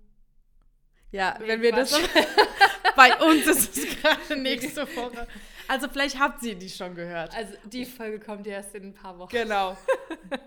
Ja, 1.12 1.38
Nee, 1.39 1.48
wenn 1.48 1.62
wir 1.62 1.72
das. 1.72 1.94
bei 2.96 3.16
uns 3.18 3.46
ist 3.48 3.78
es 3.78 4.02
gerade 4.02 4.36
nächste 4.38 4.82
Woche. 4.96 5.28
Also 5.68 5.88
vielleicht 5.90 6.20
habt 6.20 6.44
ihr 6.44 6.56
die 6.56 6.70
schon 6.70 6.94
gehört. 6.94 7.36
also 7.36 7.54
die 7.66 7.86
Folge 7.86 8.20
kommt 8.20 8.46
erst 8.46 8.76
in 8.76 8.84
ein 8.90 8.94
paar 8.94 9.18
Wochen. 9.18 9.30
Genau, 9.32 9.76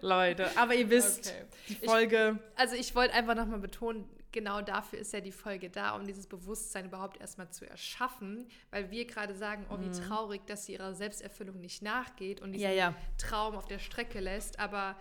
Leute. 0.01 0.49
Aber 0.57 0.75
ihr 0.75 0.89
wisst, 0.91 1.27
Okay. 1.29 1.45
die 1.69 1.73
Ich- 1.73 1.79
Folge. 1.91 2.39
Also 2.55 2.77
ich 2.77 2.95
wollte 2.95 3.15
einfach 3.15 3.35
noch 3.35 3.47
mal 3.47 3.59
betonen, 3.59 4.09
genau 4.31 4.61
dafür 4.63 5.01
ist 5.01 5.13
ja 5.13 5.21
die 5.21 5.33
Folge 5.33 5.71
da, 5.71 5.97
um 5.97 6.07
dieses 6.07 6.27
Bewusstsein 6.29 6.85
überhaupt 6.85 7.21
erstmal 7.21 7.51
zu 7.51 7.69
erschaffen, 7.69 8.47
weil 8.71 8.91
wir 8.93 9.07
gerade 9.07 9.35
sagen, 9.35 9.67
oh 9.71 9.79
wie 9.81 9.91
traurig, 9.91 10.47
dass 10.47 10.67
sie 10.67 10.75
ihrer 10.75 10.95
Selbsterfüllung 10.95 11.59
nicht 11.61 11.83
nachgeht 11.83 12.41
und 12.41 12.53
diesen 12.53 12.69
Ja, 12.69 12.73
ja. 12.73 12.95
Traum 13.17 13.57
auf 13.57 13.67
der 13.67 13.81
Strecke 13.81 14.21
lässt, 14.21 14.61
aber 14.61 14.95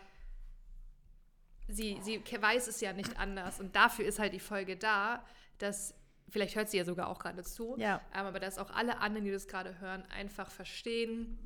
sie, 1.67 1.99
sie 2.01 2.23
weiß 2.41 2.67
es 2.67 2.81
ja 2.81 2.93
nicht 2.93 3.19
anders 3.19 3.59
und 3.59 3.75
dafür 3.75 4.05
ist 4.05 4.17
halt 4.19 4.33
die 4.33 4.39
Folge 4.39 4.77
da, 4.77 5.23
dass 5.59 5.93
Vielleicht 6.29 6.55
hört 6.55 6.69
sie 6.69 6.77
ja 6.77 6.83
sogar 6.83 7.07
auch 7.07 7.19
gerade 7.19 7.41
zu. 7.43 7.75
Ja. 7.77 8.01
Ähm, 8.13 8.25
aber 8.25 8.39
dass 8.39 8.57
auch 8.57 8.69
alle 8.71 8.97
anderen, 8.99 9.23
die 9.25 9.31
das 9.31 9.47
gerade 9.47 9.79
hören, 9.79 10.03
einfach 10.09 10.51
verstehen, 10.51 11.37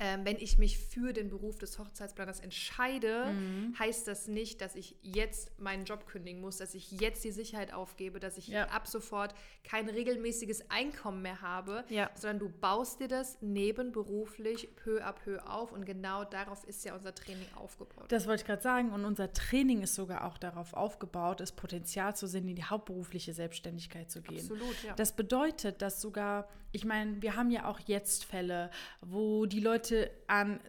ähm, 0.00 0.24
wenn 0.24 0.36
ich 0.38 0.58
mich 0.58 0.78
für 0.78 1.12
den 1.12 1.28
Beruf 1.30 1.58
des 1.58 1.78
Hochzeitsplaners 1.78 2.40
entscheide, 2.40 3.32
Mhm. 3.32 3.78
heißt 3.78 4.08
das 4.08 4.26
nicht, 4.26 4.60
dass 4.60 4.74
ich 4.74 4.96
jetzt 5.02 5.58
meinen 5.60 5.84
Job 5.84 6.06
kündigen 6.06 6.40
muss, 6.40 6.56
dass 6.56 6.74
ich 6.74 6.90
jetzt 6.90 7.22
die 7.24 7.30
Sicherheit 7.30 7.72
aufgebe, 7.72 8.18
dass 8.18 8.36
ich 8.36 8.48
Ja. 8.48 8.64
ab 8.66 8.88
sofort 8.88 9.32
kein 9.62 9.88
regelmäßiges 9.88 10.70
Einkommen 10.70 11.22
mehr 11.22 11.40
habe, 11.40 11.84
Ja. 11.88 12.10
sondern 12.14 12.40
du 12.40 12.48
baust 12.48 13.00
dir 13.00 13.08
das 13.08 13.38
nebenberuflich 13.42 14.74
peu 14.76 15.00
à 15.04 15.12
peu 15.12 15.38
auf 15.46 15.72
und 15.72 15.84
genau 15.84 16.24
darauf 16.24 16.64
ist 16.64 16.84
ja 16.84 16.94
unser 16.94 17.14
Training 17.14 17.46
aufgebaut. 17.54 18.06
Das 18.10 18.26
wollte 18.26 18.42
ich 18.42 18.46
gerade 18.46 18.62
sagen. 18.62 18.90
Und 18.92 19.04
unser 19.04 19.32
Training 19.32 19.82
ist 19.82 19.94
sogar 19.94 20.24
auch 20.24 20.38
darauf 20.38 20.74
aufgebaut, 20.74 21.40
das 21.40 21.52
Potenzial 21.52 22.16
zu 22.16 22.26
sehen, 22.26 22.48
in 22.48 22.56
die 22.56 22.64
hauptberufliche 22.64 23.32
Selbstständigkeit 23.32 24.10
zu 24.10 24.15
gehen. 24.22 24.38
Absolut, 24.38 24.82
ja. 24.84 24.94
Das 24.94 25.14
bedeutet, 25.14 25.82
dass 25.82 26.00
sogar, 26.00 26.48
ich 26.72 26.84
meine, 26.84 27.20
wir 27.22 27.36
haben 27.36 27.50
ja 27.50 27.66
auch 27.66 27.80
jetzt 27.86 28.24
Fälle, 28.24 28.70
wo 29.00 29.46
die 29.46 29.60
Leute 29.60 30.10
an, 30.26 30.60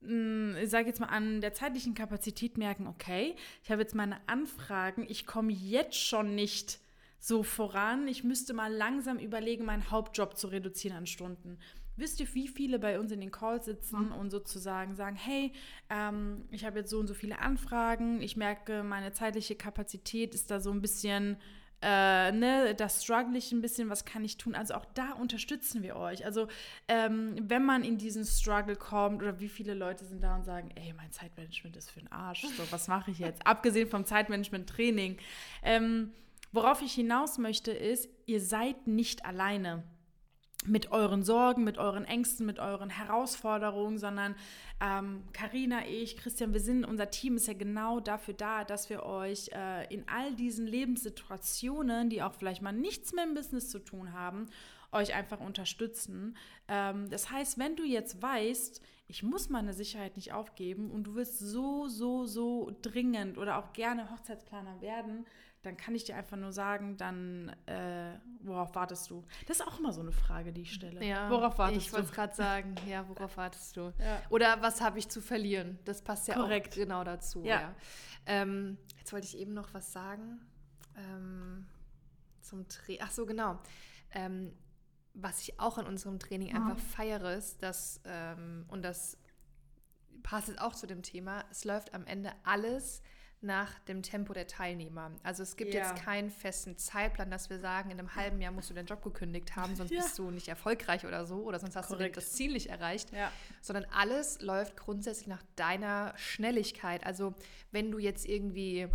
mh, 0.00 0.60
ich 0.60 0.70
sage 0.70 0.86
jetzt 0.88 1.00
mal, 1.00 1.08
an 1.08 1.40
der 1.40 1.54
zeitlichen 1.54 1.94
Kapazität 1.94 2.58
merken, 2.58 2.86
okay, 2.86 3.34
ich 3.62 3.70
habe 3.70 3.82
jetzt 3.82 3.94
meine 3.94 4.16
Anfragen, 4.28 5.06
ich 5.08 5.26
komme 5.26 5.52
jetzt 5.52 5.96
schon 5.96 6.34
nicht 6.34 6.80
so 7.18 7.42
voran, 7.42 8.06
ich 8.08 8.24
müsste 8.24 8.54
mal 8.54 8.72
langsam 8.72 9.18
überlegen, 9.18 9.64
meinen 9.64 9.90
Hauptjob 9.90 10.36
zu 10.36 10.48
reduzieren 10.48 10.96
an 10.96 11.06
Stunden. 11.06 11.58
Wisst 11.96 12.20
ihr, 12.20 12.32
wie 12.34 12.46
viele 12.46 12.78
bei 12.78 13.00
uns 13.00 13.10
in 13.10 13.20
den 13.20 13.30
Calls 13.30 13.64
sitzen 13.64 14.12
und 14.12 14.30
sozusagen 14.30 14.94
sagen, 14.94 15.16
hey, 15.16 15.52
ähm, 15.88 16.44
ich 16.50 16.66
habe 16.66 16.80
jetzt 16.80 16.90
so 16.90 16.98
und 16.98 17.06
so 17.06 17.14
viele 17.14 17.38
Anfragen, 17.38 18.20
ich 18.20 18.36
merke, 18.36 18.82
meine 18.82 19.12
zeitliche 19.12 19.56
Kapazität 19.56 20.34
ist 20.34 20.50
da 20.50 20.60
so 20.60 20.70
ein 20.70 20.82
bisschen 20.82 21.38
äh, 21.82 22.32
ne, 22.32 22.74
da 22.74 22.88
struggle 22.88 23.36
ich 23.36 23.52
ein 23.52 23.60
bisschen, 23.60 23.90
was 23.90 24.04
kann 24.04 24.24
ich 24.24 24.38
tun? 24.38 24.54
Also 24.54 24.74
auch 24.74 24.86
da 24.94 25.12
unterstützen 25.12 25.82
wir 25.82 25.96
euch. 25.96 26.24
Also 26.24 26.48
ähm, 26.88 27.36
wenn 27.40 27.64
man 27.64 27.84
in 27.84 27.98
diesen 27.98 28.24
Struggle 28.24 28.76
kommt 28.76 29.22
oder 29.22 29.40
wie 29.40 29.48
viele 29.48 29.74
Leute 29.74 30.04
sind 30.04 30.22
da 30.22 30.36
und 30.36 30.44
sagen, 30.44 30.70
ey, 30.74 30.92
mein 30.94 31.12
Zeitmanagement 31.12 31.76
ist 31.76 31.90
für 31.90 32.00
den 32.00 32.10
Arsch, 32.10 32.42
so 32.42 32.62
was 32.70 32.88
mache 32.88 33.10
ich 33.10 33.18
jetzt? 33.18 33.40
Abgesehen 33.46 33.88
vom 33.88 34.04
Zeitmanagement-Training. 34.04 35.18
Ähm, 35.62 36.12
worauf 36.52 36.80
ich 36.80 36.92
hinaus 36.92 37.38
möchte 37.38 37.72
ist, 37.72 38.08
ihr 38.24 38.40
seid 38.40 38.86
nicht 38.86 39.26
alleine 39.26 39.84
mit 40.66 40.92
euren 40.92 41.22
Sorgen, 41.22 41.64
mit 41.64 41.78
euren 41.78 42.04
Ängsten, 42.04 42.46
mit 42.46 42.58
euren 42.58 42.90
Herausforderungen, 42.90 43.98
sondern 43.98 44.34
Karina, 45.32 45.80
ähm, 45.86 45.88
ich, 45.88 46.18
Christian, 46.18 46.52
wir 46.52 46.60
sind, 46.60 46.84
unser 46.84 47.10
Team 47.10 47.36
ist 47.36 47.46
ja 47.46 47.54
genau 47.54 47.98
dafür 48.00 48.34
da, 48.34 48.62
dass 48.62 48.90
wir 48.90 49.04
euch 49.04 49.48
äh, 49.54 49.92
in 49.92 50.06
all 50.06 50.34
diesen 50.34 50.66
Lebenssituationen, 50.66 52.10
die 52.10 52.22
auch 52.22 52.34
vielleicht 52.34 52.60
mal 52.60 52.72
nichts 52.72 53.12
mit 53.12 53.24
dem 53.24 53.34
Business 53.34 53.70
zu 53.70 53.78
tun 53.78 54.12
haben, 54.12 54.46
euch 54.92 55.14
einfach 55.14 55.40
unterstützen. 55.40 56.36
Ähm, 56.68 57.08
das 57.08 57.30
heißt, 57.30 57.58
wenn 57.58 57.76
du 57.76 57.84
jetzt 57.84 58.20
weißt, 58.20 58.82
ich 59.08 59.22
muss 59.22 59.48
meine 59.48 59.72
Sicherheit 59.72 60.16
nicht 60.16 60.32
aufgeben 60.32 60.90
und 60.90 61.04
du 61.04 61.14
willst 61.14 61.38
so, 61.38 61.88
so, 61.88 62.26
so 62.26 62.76
dringend 62.82 63.38
oder 63.38 63.58
auch 63.58 63.72
gerne 63.72 64.10
Hochzeitsplaner 64.10 64.80
werden, 64.82 65.24
dann 65.66 65.76
kann 65.76 65.94
ich 65.94 66.04
dir 66.04 66.16
einfach 66.16 66.36
nur 66.36 66.52
sagen, 66.52 66.96
dann 66.96 67.48
äh, 67.66 68.18
worauf 68.40 68.74
wartest 68.74 69.10
du? 69.10 69.24
Das 69.46 69.58
ist 69.60 69.66
auch 69.66 69.78
immer 69.80 69.92
so 69.92 70.00
eine 70.00 70.12
Frage, 70.12 70.52
die 70.52 70.62
ich 70.62 70.72
stelle. 70.72 71.04
Ja, 71.04 71.28
worauf 71.28 71.58
wartest 71.58 71.78
ich 71.78 71.84
du? 71.84 71.88
Ich 71.88 71.92
wollte 71.94 72.06
es 72.08 72.12
gerade 72.14 72.34
sagen, 72.34 72.74
ja, 72.86 73.08
worauf 73.08 73.36
wartest 73.36 73.76
du? 73.76 73.92
Ja. 73.98 74.22
Oder 74.30 74.62
was 74.62 74.80
habe 74.80 74.98
ich 74.98 75.08
zu 75.08 75.20
verlieren? 75.20 75.78
Das 75.84 76.02
passt 76.02 76.28
ja 76.28 76.34
Korrekt. 76.34 76.72
auch 76.72 76.76
genau 76.76 77.04
dazu. 77.04 77.42
Ja. 77.44 77.60
Ja. 77.60 77.74
Ähm, 78.26 78.78
jetzt 78.98 79.12
wollte 79.12 79.26
ich 79.26 79.36
eben 79.38 79.54
noch 79.54 79.74
was 79.74 79.92
sagen 79.92 80.40
ähm, 80.96 81.66
zum 82.40 82.66
Training. 82.68 83.02
Ach 83.04 83.10
so, 83.10 83.26
genau. 83.26 83.58
Ähm, 84.12 84.52
was 85.14 85.40
ich 85.42 85.58
auch 85.58 85.78
in 85.78 85.86
unserem 85.86 86.18
Training 86.18 86.50
Mhm. 86.50 86.56
einfach 86.56 86.78
feiere, 86.78 87.34
ist, 87.34 87.62
dass, 87.62 88.00
ähm, 88.04 88.66
und 88.68 88.82
das 88.82 89.16
passt 90.22 90.48
jetzt 90.48 90.60
auch 90.60 90.74
zu 90.74 90.86
dem 90.86 91.02
Thema, 91.02 91.44
es 91.50 91.64
läuft 91.64 91.94
am 91.94 92.04
Ende 92.06 92.32
alles 92.44 93.02
nach 93.42 93.78
dem 93.80 94.02
Tempo 94.02 94.32
der 94.32 94.46
Teilnehmer. 94.46 95.12
Also 95.22 95.42
es 95.42 95.56
gibt 95.56 95.74
Ja. 95.74 95.80
jetzt 95.80 96.02
keinen 96.02 96.30
festen 96.30 96.76
Zeitplan, 96.78 97.30
dass 97.30 97.50
wir 97.50 97.58
sagen, 97.58 97.90
in 97.90 97.98
einem 97.98 98.14
halben 98.16 98.40
Jahr 98.40 98.50
musst 98.50 98.70
du 98.70 98.74
deinen 98.74 98.86
Job 98.86 99.02
gekündigt 99.02 99.54
haben, 99.56 99.76
sonst 99.76 99.90
Ja. 99.90 100.00
bist 100.02 100.18
du 100.18 100.30
nicht 100.30 100.48
erfolgreich 100.48 101.04
oder 101.06 101.26
so, 101.26 101.42
oder 101.44 101.58
sonst 101.58 101.76
hast 101.76 101.88
Korrekt. 101.88 102.16
du 102.16 102.20
das 102.20 102.32
Ziel 102.32 102.52
nicht 102.52 102.68
erreicht 102.68 103.12
Ja. 103.12 103.30
sondern 103.60 103.84
alles 103.92 104.40
läuft 104.40 104.76
grundsätzlich 104.76 105.26
nach 105.28 105.42
deiner 105.54 106.14
Schnelligkeit. 106.16 107.04
Also 107.04 107.34
wenn 107.72 107.90
du 107.90 107.98
jetzt 107.98 108.26
irgendwie, 108.26 108.88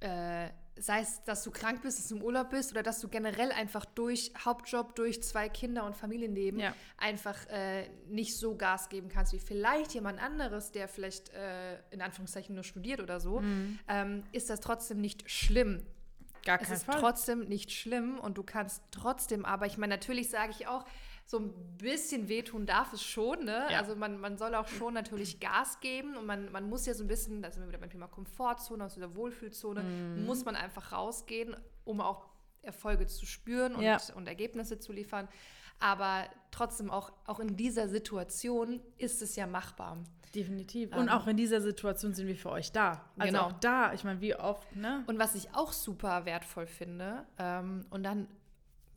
äh, 0.00 0.48
sei 0.82 1.00
es, 1.00 1.22
dass 1.24 1.42
du 1.44 1.50
krank 1.50 1.82
bist, 1.82 1.98
dass 1.98 2.08
du 2.08 2.16
im 2.16 2.22
Urlaub 2.22 2.50
bist 2.50 2.72
oder 2.72 2.82
dass 2.82 3.00
du 3.00 3.08
generell 3.08 3.52
einfach 3.52 3.84
durch 3.84 4.32
Hauptjob, 4.44 4.94
durch 4.96 5.22
zwei 5.22 5.48
Kinder 5.48 5.84
und 5.84 5.94
Familienleben 5.96 6.58
Ja. 6.60 6.74
einfach 6.96 7.46
äh, 7.48 7.88
nicht 8.08 8.36
so 8.36 8.56
Gas 8.56 8.88
geben 8.88 9.08
kannst 9.08 9.32
wie 9.32 9.38
vielleicht 9.38 9.92
jemand 9.94 10.20
anderes, 10.20 10.72
der 10.72 10.88
vielleicht 10.88 11.28
äh, 11.34 11.78
in 11.90 12.00
Anführungszeichen 12.00 12.54
nur 12.54 12.64
studiert 12.64 13.00
oder 13.00 13.20
so, 13.20 13.42
ähm, 13.88 14.24
ist 14.32 14.48
das 14.50 14.60
trotzdem 14.60 15.00
nicht 15.00 15.30
schlimm. 15.30 15.84
Gar 16.44 16.58
Es 16.62 16.68
kein 16.68 16.76
ist 16.78 16.84
Fall. 16.84 17.00
trotzdem 17.00 17.40
nicht 17.48 17.70
schlimm 17.70 18.18
und 18.18 18.38
du 18.38 18.42
kannst 18.42 18.82
trotzdem, 18.90 19.44
aber 19.44 19.66
ich 19.66 19.76
meine, 19.76 19.92
natürlich 19.94 20.30
sage 20.30 20.52
ich 20.58 20.66
auch, 20.66 20.86
so 21.30 21.38
ein 21.38 21.52
bisschen 21.78 22.28
wehtun 22.28 22.66
darf 22.66 22.92
es 22.92 23.04
schon, 23.04 23.44
ne? 23.44 23.64
Ja. 23.70 23.78
Also 23.78 23.94
man, 23.94 24.18
man 24.18 24.36
soll 24.36 24.52
auch 24.56 24.66
schon 24.66 24.94
natürlich 24.94 25.38
Gas 25.38 25.78
geben 25.80 26.16
und 26.16 26.26
man, 26.26 26.50
man 26.50 26.68
muss 26.68 26.86
ja 26.86 26.94
so 26.94 27.04
ein 27.04 27.06
bisschen, 27.06 27.40
da 27.40 27.52
sind 27.52 27.62
wir 27.62 27.68
wieder 27.68 27.78
beim 27.78 27.88
Thema 27.90 28.08
Komfortzone, 28.08 28.84
aus 28.84 28.94
dieser 28.94 29.14
Wohlfühlzone, 29.14 29.82
Mhm. 29.84 30.24
muss 30.26 30.44
man 30.44 30.56
einfach 30.56 30.90
rausgehen, 30.90 31.54
um 31.84 32.00
auch 32.00 32.26
Erfolge 32.62 33.06
zu 33.06 33.26
spüren 33.26 33.76
und, 33.76 33.82
Ja. 33.82 33.98
und 34.16 34.26
Ergebnisse 34.26 34.80
zu 34.80 34.92
liefern. 34.92 35.28
Aber 35.78 36.24
trotzdem 36.50 36.90
auch, 36.90 37.12
auch 37.26 37.38
in 37.38 37.56
dieser 37.56 37.88
Situation 37.88 38.80
ist 38.98 39.22
es 39.22 39.36
ja 39.36 39.46
machbar. 39.46 39.98
Definitiv. 40.34 40.92
Und 40.96 41.04
Ähm. 41.04 41.08
auch 41.10 41.26
in 41.28 41.36
dieser 41.36 41.60
Situation 41.60 42.12
sind 42.12 42.26
wir 42.26 42.36
für 42.36 42.50
euch 42.50 42.72
da. 42.72 43.04
Also 43.18 43.32
Genau. 43.32 43.46
auch 43.46 43.52
da, 43.60 43.92
ich 43.92 44.02
meine, 44.04 44.20
wie 44.20 44.34
oft, 44.34 44.74
ne? 44.74 45.04
Und 45.06 45.18
was 45.20 45.34
ich 45.36 45.54
auch 45.54 45.72
super 45.72 46.24
wertvoll 46.24 46.66
finde, 46.66 47.24
ähm, 47.38 47.86
und 47.90 48.02
dann 48.02 48.26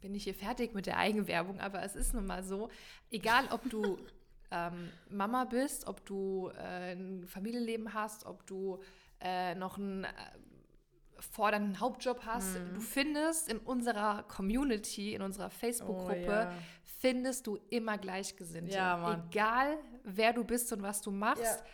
bin 0.03 0.13
ich 0.13 0.25
hier 0.25 0.35
fertig 0.35 0.73
mit 0.75 0.85
der 0.85 0.97
Eigenwerbung, 0.97 1.59
aber 1.59 1.81
es 1.83 1.95
ist 1.95 2.13
nun 2.13 2.25
mal 2.27 2.43
so, 2.43 2.69
egal 3.09 3.45
ob 3.51 3.67
du 3.69 3.97
ähm, 4.51 4.89
Mama 5.09 5.45
bist, 5.45 5.87
ob 5.87 6.05
du 6.05 6.49
äh, 6.57 6.91
ein 6.93 7.25
Familienleben 7.25 7.93
hast, 7.93 8.25
ob 8.25 8.45
du 8.45 8.79
äh, 9.21 9.55
noch 9.55 9.77
einen 9.77 10.03
äh, 10.03 10.09
fordernden 11.19 11.79
Hauptjob 11.79 12.25
hast, 12.25 12.59
Mhm. 12.59 12.73
du 12.75 12.81
findest 12.81 13.49
in 13.51 13.57
unserer 13.59 14.23
Community, 14.23 15.13
in 15.13 15.21
unserer 15.21 15.49
Facebook-Gruppe, 15.49 16.25
Oh, 16.27 16.31
ja. 16.51 16.53
findest 16.99 17.47
du 17.47 17.57
immer 17.69 17.97
Gleichgesinnte. 17.97 18.75
Ja. 18.75 19.23
Egal, 19.31 19.77
wer 20.03 20.33
du 20.33 20.43
bist 20.43 20.71
und 20.73 20.81
was 20.81 21.01
du 21.01 21.11
machst. 21.11 21.41
Ja. 21.43 21.65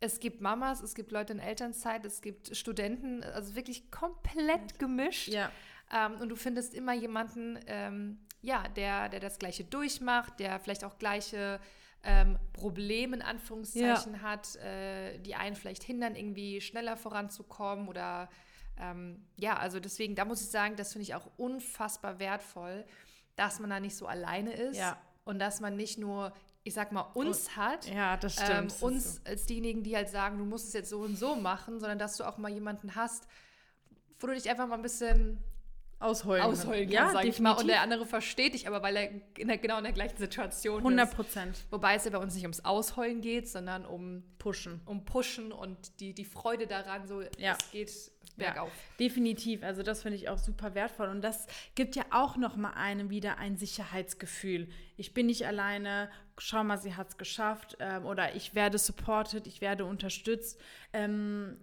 Es 0.00 0.20
gibt 0.20 0.40
Mamas, 0.40 0.80
es 0.80 0.94
gibt 0.94 1.10
Leute 1.10 1.32
in 1.32 1.40
Elternzeit, 1.40 2.04
es 2.04 2.20
gibt 2.22 2.56
Studenten, 2.56 3.24
also 3.24 3.56
wirklich 3.56 3.90
komplett 3.90 4.78
gemischt. 4.78 5.26
Ja. 5.28 5.50
Ähm, 5.94 6.20
und 6.20 6.28
du 6.28 6.36
findest 6.36 6.74
immer 6.74 6.92
jemanden, 6.92 7.58
ähm, 7.66 8.18
ja, 8.42 8.68
der, 8.68 9.08
der 9.08 9.20
das 9.20 9.38
Gleiche 9.38 9.64
durchmacht, 9.64 10.38
der 10.38 10.60
vielleicht 10.60 10.84
auch 10.84 10.98
gleiche 10.98 11.60
ähm, 12.04 12.38
Probleme 12.52 13.16
in 13.16 13.22
Anführungszeichen 13.22 14.22
hat, 14.22 14.54
äh, 14.56 15.18
die 15.18 15.34
einen 15.34 15.56
vielleicht 15.56 15.82
hindern, 15.82 16.14
irgendwie 16.14 16.60
schneller 16.60 16.96
voranzukommen 16.96 17.88
oder 17.88 18.28
ähm, 18.80 19.26
ja, 19.36 19.56
also 19.56 19.80
deswegen, 19.80 20.14
da 20.14 20.24
muss 20.24 20.40
ich 20.40 20.48
sagen, 20.50 20.76
das 20.76 20.92
finde 20.92 21.02
ich 21.02 21.14
auch 21.16 21.28
unfassbar 21.36 22.20
wertvoll, 22.20 22.84
dass 23.34 23.58
man 23.58 23.70
da 23.70 23.80
nicht 23.80 23.96
so 23.96 24.06
alleine 24.06 24.52
ist 24.52 24.76
Ja. 24.78 24.96
und 25.24 25.40
dass 25.40 25.60
man 25.60 25.74
nicht 25.76 25.98
nur, 25.98 26.32
ich 26.62 26.74
sag 26.74 26.92
mal, 26.92 27.00
uns 27.14 27.56
hat, 27.56 27.86
Ja, 27.86 28.16
das 28.16 28.34
stimmt. 28.34 28.50
ähm, 28.50 28.64
Das 28.68 28.76
ist 28.76 28.82
uns 28.82 29.14
so. 29.16 29.20
als 29.24 29.46
diejenigen, 29.46 29.82
die 29.82 29.96
halt 29.96 30.08
sagen, 30.10 30.38
du 30.38 30.44
musst 30.44 30.68
es 30.68 30.74
jetzt 30.74 30.90
so 30.90 31.00
und 31.00 31.16
so 31.16 31.34
machen, 31.34 31.80
sondern 31.80 31.98
dass 31.98 32.16
du 32.16 32.24
auch 32.24 32.38
mal 32.38 32.52
jemanden 32.52 32.94
hast, 32.94 33.26
wo 34.20 34.28
du 34.28 34.34
dich 34.34 34.48
einfach 34.48 34.68
mal 34.68 34.76
ein 34.76 34.82
bisschen 34.82 35.38
ausheulen. 36.00 36.42
ausheulen 36.42 36.90
kannst, 36.90 37.14
ja, 37.14 37.22
ich 37.22 37.40
mal. 37.40 37.52
Und 37.52 37.66
der 37.66 37.82
andere 37.82 38.06
versteht 38.06 38.54
dich 38.54 38.68
aber, 38.68 38.82
weil 38.82 38.96
er 38.96 39.10
in 39.36 39.48
der, 39.48 39.58
genau 39.58 39.78
in 39.78 39.84
der 39.84 39.92
gleichen 39.92 40.16
Situation 40.16 40.78
100 40.78 41.08
ist. 41.08 41.14
Prozent 41.14 41.64
Wobei 41.70 41.94
es 41.94 42.04
ja 42.04 42.10
bei 42.10 42.18
uns 42.18 42.34
nicht 42.34 42.44
ums 42.44 42.64
Ausheulen 42.64 43.20
geht, 43.20 43.48
sondern 43.48 43.84
um, 43.84 44.22
pushen. 44.38 44.80
um 44.86 45.04
Pushen 45.04 45.52
und 45.52 46.00
die, 46.00 46.14
die 46.14 46.24
Freude 46.24 46.66
daran, 46.66 47.06
so 47.06 47.22
Ja. 47.38 47.56
es 47.60 47.70
geht 47.70 47.90
bergauf. 48.36 48.70
Definitiv, 49.00 49.64
also 49.64 49.82
das 49.82 50.02
finde 50.02 50.16
ich 50.16 50.28
auch 50.28 50.38
super 50.38 50.74
wertvoll 50.74 51.08
und 51.08 51.22
das 51.22 51.46
gibt 51.74 51.96
ja 51.96 52.04
auch 52.10 52.36
noch 52.36 52.54
mal 52.54 52.70
einem 52.74 53.10
wieder 53.10 53.38
ein 53.38 53.56
Sicherheitsgefühl. 53.56 54.68
Ich 54.96 55.12
bin 55.12 55.26
nicht 55.26 55.44
alleine, 55.46 56.08
schau 56.38 56.62
mal, 56.62 56.78
sie 56.78 56.94
hat 56.94 57.08
es 57.08 57.18
geschafft 57.18 57.76
ähm, 57.80 58.06
oder 58.06 58.36
ich 58.36 58.54
werde 58.54 58.78
supported, 58.78 59.48
ich 59.48 59.60
werde 59.60 59.84
unterstützt. 59.84 60.60
Ähm, 60.92 61.58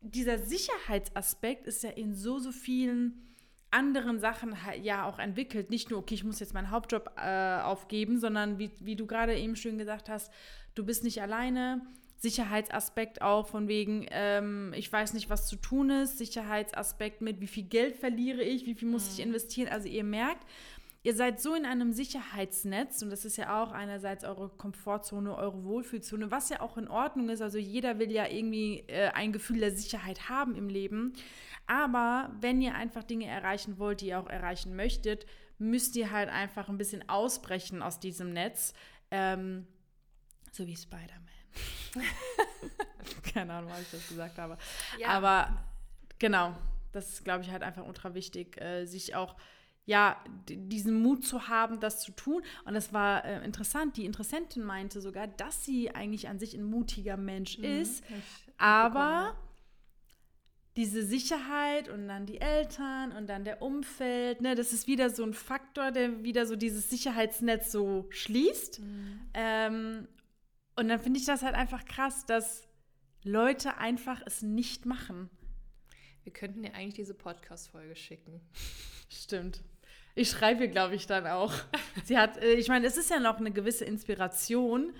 dieser 0.00 0.38
Sicherheitsaspekt 0.38 1.66
ist 1.66 1.82
ja 1.82 1.90
in 1.90 2.14
so, 2.14 2.38
so 2.38 2.52
vielen 2.52 3.27
anderen 3.70 4.18
Sachen 4.18 4.56
ja 4.82 5.06
auch 5.06 5.18
entwickelt. 5.18 5.70
Nicht 5.70 5.90
nur, 5.90 5.98
okay, 6.00 6.14
ich 6.14 6.24
muss 6.24 6.40
jetzt 6.40 6.54
meinen 6.54 6.70
Hauptjob 6.70 7.12
äh, 7.16 7.60
aufgeben, 7.60 8.18
sondern 8.18 8.58
wie, 8.58 8.70
wie 8.80 8.96
du 8.96 9.06
gerade 9.06 9.36
eben 9.36 9.56
schön 9.56 9.78
gesagt 9.78 10.08
hast, 10.08 10.32
du 10.74 10.84
bist 10.84 11.04
nicht 11.04 11.20
alleine. 11.20 11.82
Sicherheitsaspekt 12.20 13.22
auch 13.22 13.46
von 13.46 13.68
wegen, 13.68 14.06
ähm, 14.10 14.72
ich 14.76 14.92
weiß 14.92 15.14
nicht, 15.14 15.30
was 15.30 15.46
zu 15.46 15.56
tun 15.56 15.90
ist. 15.90 16.18
Sicherheitsaspekt 16.18 17.20
mit, 17.20 17.40
wie 17.40 17.46
viel 17.46 17.62
Geld 17.64 17.96
verliere 17.96 18.42
ich, 18.42 18.66
wie 18.66 18.74
viel 18.74 18.88
muss 18.88 19.12
ich 19.12 19.24
investieren. 19.24 19.68
Also 19.70 19.86
ihr 19.86 20.02
merkt, 20.02 20.44
ihr 21.02 21.14
seid 21.14 21.40
so 21.40 21.54
in 21.54 21.64
einem 21.64 21.92
Sicherheitsnetz 21.92 23.02
und 23.02 23.10
das 23.10 23.24
ist 23.24 23.36
ja 23.36 23.62
auch 23.62 23.72
einerseits 23.72 24.24
eure 24.24 24.48
Komfortzone, 24.48 25.34
eure 25.36 25.64
Wohlfühlzone, 25.64 26.30
was 26.30 26.48
ja 26.48 26.60
auch 26.60 26.76
in 26.76 26.88
Ordnung 26.88 27.28
ist. 27.28 27.40
Also 27.40 27.58
jeder 27.58 27.98
will 27.98 28.10
ja 28.10 28.26
irgendwie 28.26 28.80
äh, 28.88 29.08
ein 29.10 29.32
Gefühl 29.32 29.60
der 29.60 29.72
Sicherheit 29.72 30.28
haben 30.28 30.56
im 30.56 30.68
Leben. 30.68 31.12
Aber 31.66 32.30
wenn 32.40 32.60
ihr 32.60 32.74
einfach 32.74 33.04
Dinge 33.04 33.26
erreichen 33.26 33.78
wollt, 33.78 34.00
die 34.00 34.08
ihr 34.08 34.20
auch 34.20 34.28
erreichen 34.28 34.74
möchtet, 34.74 35.26
müsst 35.58 35.96
ihr 35.96 36.10
halt 36.10 36.28
einfach 36.28 36.68
ein 36.68 36.78
bisschen 36.78 37.08
ausbrechen 37.08 37.82
aus 37.82 38.00
diesem 38.00 38.30
Netz. 38.30 38.72
Ähm, 39.10 39.66
so 40.52 40.66
wie 40.66 40.76
Spider-Man. 40.76 42.04
Keine 43.34 43.52
Ahnung, 43.52 43.70
warum 43.70 43.82
ich 43.82 43.90
das 43.90 44.08
gesagt 44.08 44.38
habe. 44.38 44.58
Ja. 44.98 45.08
Aber 45.08 45.64
genau, 46.18 46.56
das 46.92 47.10
ist, 47.10 47.24
glaube 47.24 47.44
ich, 47.44 47.50
halt 47.50 47.62
einfach 47.62 47.86
ultra 47.86 48.14
wichtig, 48.14 48.60
äh, 48.60 48.86
sich 48.86 49.14
auch 49.14 49.36
ja, 49.88 50.22
diesen 50.50 51.00
Mut 51.00 51.24
zu 51.24 51.48
haben, 51.48 51.80
das 51.80 52.02
zu 52.02 52.12
tun. 52.12 52.42
Und 52.66 52.74
das 52.74 52.92
war 52.92 53.24
äh, 53.24 53.42
interessant. 53.42 53.96
Die 53.96 54.04
Interessentin 54.04 54.62
meinte 54.62 55.00
sogar, 55.00 55.26
dass 55.26 55.64
sie 55.64 55.94
eigentlich 55.94 56.28
an 56.28 56.38
sich 56.38 56.54
ein 56.54 56.62
mutiger 56.62 57.16
Mensch 57.16 57.58
ist, 57.58 58.04
aber 58.58 59.34
diese 60.76 61.02
Sicherheit 61.02 61.88
und 61.88 62.06
dann 62.06 62.26
die 62.26 62.38
Eltern 62.38 63.12
und 63.12 63.28
dann 63.28 63.44
der 63.44 63.62
Umfeld, 63.62 64.42
ne, 64.42 64.54
das 64.54 64.74
ist 64.74 64.86
wieder 64.86 65.08
so 65.08 65.24
ein 65.24 65.32
Faktor, 65.32 65.90
der 65.90 66.22
wieder 66.22 66.44
so 66.44 66.54
dieses 66.54 66.90
Sicherheitsnetz 66.90 67.72
so 67.72 68.06
schließt. 68.10 68.82
Ähm, 69.32 70.06
und 70.76 70.88
dann 70.88 71.00
finde 71.00 71.18
ich 71.18 71.24
das 71.24 71.42
halt 71.42 71.54
einfach 71.54 71.86
krass, 71.86 72.26
dass 72.26 72.68
Leute 73.24 73.78
einfach 73.78 74.20
es 74.26 74.42
nicht 74.42 74.84
machen. 74.84 75.30
Wir 76.24 76.32
könnten 76.34 76.62
dir 76.62 76.74
eigentlich 76.74 76.94
diese 76.94 77.14
Podcast-Folge 77.14 77.96
schicken. 77.96 78.42
Stimmt. 79.08 79.62
Ich 80.18 80.30
schreibe 80.30 80.64
ihr, 80.64 80.68
glaube 80.68 80.96
ich, 80.96 81.06
dann 81.06 81.28
auch. 81.28 81.52
Sie 82.04 82.18
hat, 82.18 82.38
äh, 82.38 82.54
ich 82.54 82.66
meine, 82.66 82.86
es 82.86 82.96
ist 82.96 83.08
ja 83.08 83.20
noch 83.20 83.38
eine 83.38 83.52
gewisse 83.52 83.84
Inspiration, 83.84 84.92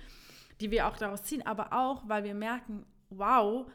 die 0.61 0.71
wir 0.71 0.87
auch 0.87 0.95
daraus 0.95 1.23
ziehen, 1.23 1.45
aber 1.45 1.73
auch, 1.73 2.07
weil 2.07 2.23
wir 2.23 2.33
merken, 2.33 2.85
wow, 3.09 3.69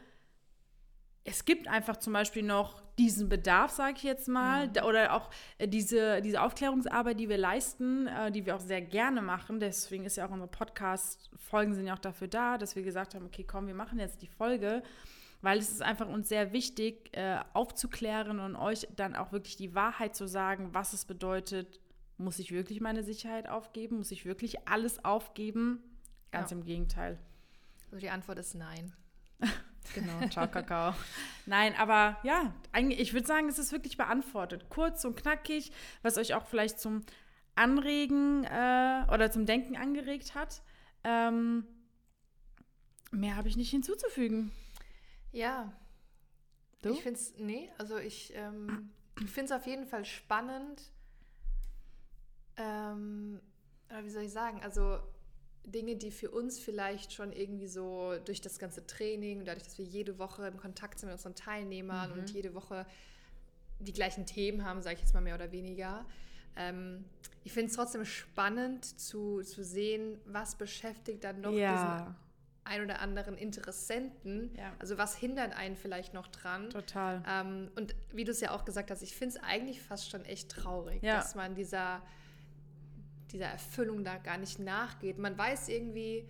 es 1.23 1.45
gibt 1.45 1.67
einfach 1.67 1.97
zum 1.97 2.13
Beispiel 2.13 2.41
noch 2.41 2.81
diesen 2.97 3.29
Bedarf, 3.29 3.69
sage 3.71 3.93
ich 3.97 4.03
jetzt 4.03 4.27
mal, 4.27 4.69
da- 4.69 4.85
oder 4.85 5.13
auch 5.13 5.29
äh, 5.59 5.67
diese, 5.67 6.19
diese 6.21 6.41
Aufklärungsarbeit, 6.41 7.19
die 7.19 7.29
wir 7.29 7.37
leisten, 7.37 8.07
äh, 8.07 8.31
die 8.31 8.43
wir 8.47 8.55
auch 8.55 8.59
sehr 8.59 8.81
gerne 8.81 9.21
machen. 9.21 9.59
Deswegen 9.59 10.05
ist 10.05 10.17
ja 10.17 10.25
auch 10.25 10.31
unsere 10.31 10.49
Podcast-Folgen 10.49 11.75
sind 11.75 11.85
ja 11.85 11.93
auch 11.93 11.99
dafür 11.99 12.27
da, 12.27 12.57
dass 12.57 12.75
wir 12.75 12.81
gesagt 12.81 13.13
haben, 13.13 13.25
okay, 13.27 13.43
komm, 13.43 13.67
wir 13.67 13.75
machen 13.75 13.99
jetzt 13.99 14.23
die 14.23 14.27
Folge, 14.27 14.81
weil 15.41 15.57
es 15.59 15.69
ist 15.71 15.81
einfach 15.81 16.07
uns 16.07 16.29
sehr 16.29 16.53
wichtig, 16.53 17.15
äh, 17.15 17.39
aufzuklären 17.53 18.39
und 18.39 18.55
euch 18.55 18.87
dann 18.95 19.15
auch 19.15 19.31
wirklich 19.31 19.55
die 19.57 19.75
Wahrheit 19.75 20.15
zu 20.15 20.27
sagen, 20.27 20.73
was 20.73 20.93
es 20.93 21.05
bedeutet, 21.05 21.79
muss 22.17 22.39
ich 22.39 22.51
wirklich 22.51 22.79
meine 22.81 23.03
Sicherheit 23.03 23.49
aufgeben? 23.49 23.97
Muss 23.97 24.11
ich 24.11 24.25
wirklich 24.25 24.67
alles 24.67 25.03
aufgeben? 25.03 25.83
Ganz 26.31 26.51
Ja. 26.51 26.57
im 26.57 26.63
Gegenteil. 26.63 27.19
Also 27.91 27.97
die 27.99 28.09
Antwort 28.09 28.39
ist 28.39 28.55
nein. 28.55 28.93
Genau, 29.93 30.27
ciao 30.29 30.47
Kakao. 30.47 30.95
Nein, 31.45 31.75
aber 31.77 32.17
ja, 32.23 32.51
eigentlich, 32.71 32.99
ich 32.99 33.13
würde 33.13 33.27
sagen, 33.27 33.47
es 33.47 33.59
ist 33.59 33.71
wirklich 33.71 33.97
beantwortet. 33.97 34.65
Kurz 34.69 35.05
und 35.05 35.15
knackig, 35.15 35.71
was 36.01 36.17
euch 36.17 36.33
auch 36.33 36.47
vielleicht 36.47 36.79
zum 36.79 37.03
Anregen 37.53 38.45
äh, 38.45 39.05
oder 39.13 39.29
zum 39.29 39.45
Denken 39.45 39.77
angeregt 39.77 40.33
hat. 40.33 40.63
Ähm, 41.03 41.67
mehr 43.11 43.35
habe 43.35 43.47
ich 43.47 43.57
nicht 43.57 43.69
hinzuzufügen. 43.69 44.51
Ja, 45.35 45.73
Du? 46.81 46.93
ich 46.93 47.01
finde 47.01 47.19
es, 47.19 47.33
nee, 47.37 47.69
also 47.77 47.97
ich 47.97 48.31
ähm, 48.35 48.91
finde 49.17 49.45
es 49.45 49.51
auf 49.51 49.65
jeden 49.67 49.85
Fall 49.85 50.05
spannend. 50.05 50.81
Ähm, 52.57 53.41
wie 54.03 54.09
soll 54.09 54.23
ich 54.23 54.31
sagen, 54.31 54.61
also 54.63 54.99
Dinge, 55.65 55.95
die 55.95 56.11
für 56.11 56.29
uns 56.31 56.59
vielleicht 56.59 57.11
schon 57.11 57.33
irgendwie 57.33 57.67
so 57.67 58.13
durch 58.23 58.39
das 58.39 58.59
ganze 58.59 58.85
Training, 58.87 59.43
dadurch, 59.45 59.63
dass 59.65 59.77
wir 59.77 59.85
jede 59.85 60.19
Woche 60.19 60.47
im 60.47 60.57
Kontakt 60.57 60.99
sind 60.99 61.07
mit 61.09 61.15
unseren 61.17 61.35
Teilnehmern 61.35 62.13
Mhm. 62.13 62.19
und 62.19 62.29
jede 62.31 62.53
Woche 62.53 62.85
die 63.79 63.91
gleichen 63.93 64.25
Themen 64.25 64.63
haben, 64.63 64.81
sage 64.81 64.95
ich 64.95 65.01
jetzt 65.01 65.13
mal 65.13 65.21
mehr 65.21 65.35
oder 65.35 65.51
weniger. 65.51 66.05
Ähm, 66.55 67.03
ich 67.43 67.51
finde 67.51 67.71
es 67.71 67.75
trotzdem 67.75 68.05
spannend 68.05 68.85
zu, 68.85 69.41
zu 69.41 69.63
sehen, 69.65 70.17
was 70.25 70.55
beschäftigt 70.55 71.23
dann 71.25 71.41
noch 71.41 71.49
diesen 71.51 71.59
ja, 71.63 72.15
ein 72.65 72.83
oder 72.83 72.99
anderen 72.99 73.37
Interessenten. 73.37 74.53
Ja. 74.57 74.73
Also 74.79 74.97
was 74.97 75.15
hindert 75.15 75.55
einen 75.55 75.75
vielleicht 75.75 76.13
noch 76.13 76.27
dran? 76.27 76.69
total. 76.69 77.23
Ähm, 77.27 77.71
und 77.75 77.95
wie 78.11 78.23
du 78.23 78.31
es 78.31 78.41
ja 78.41 78.51
auch 78.51 78.65
gesagt 78.65 78.91
hast, 78.91 79.01
ich 79.03 79.15
finde 79.15 79.37
es 79.37 79.43
eigentlich 79.43 79.81
fast 79.81 80.09
schon 80.09 80.25
echt 80.25 80.49
traurig, 80.49 81.01
Ja. 81.03 81.15
dass 81.17 81.35
man 81.35 81.55
dieser, 81.55 82.01
dieser 83.31 83.45
Erfüllung 83.47 84.03
da 84.03 84.17
gar 84.17 84.37
nicht 84.37 84.59
nachgeht. 84.59 85.17
Man 85.17 85.37
weiß 85.37 85.69
irgendwie, 85.69 86.27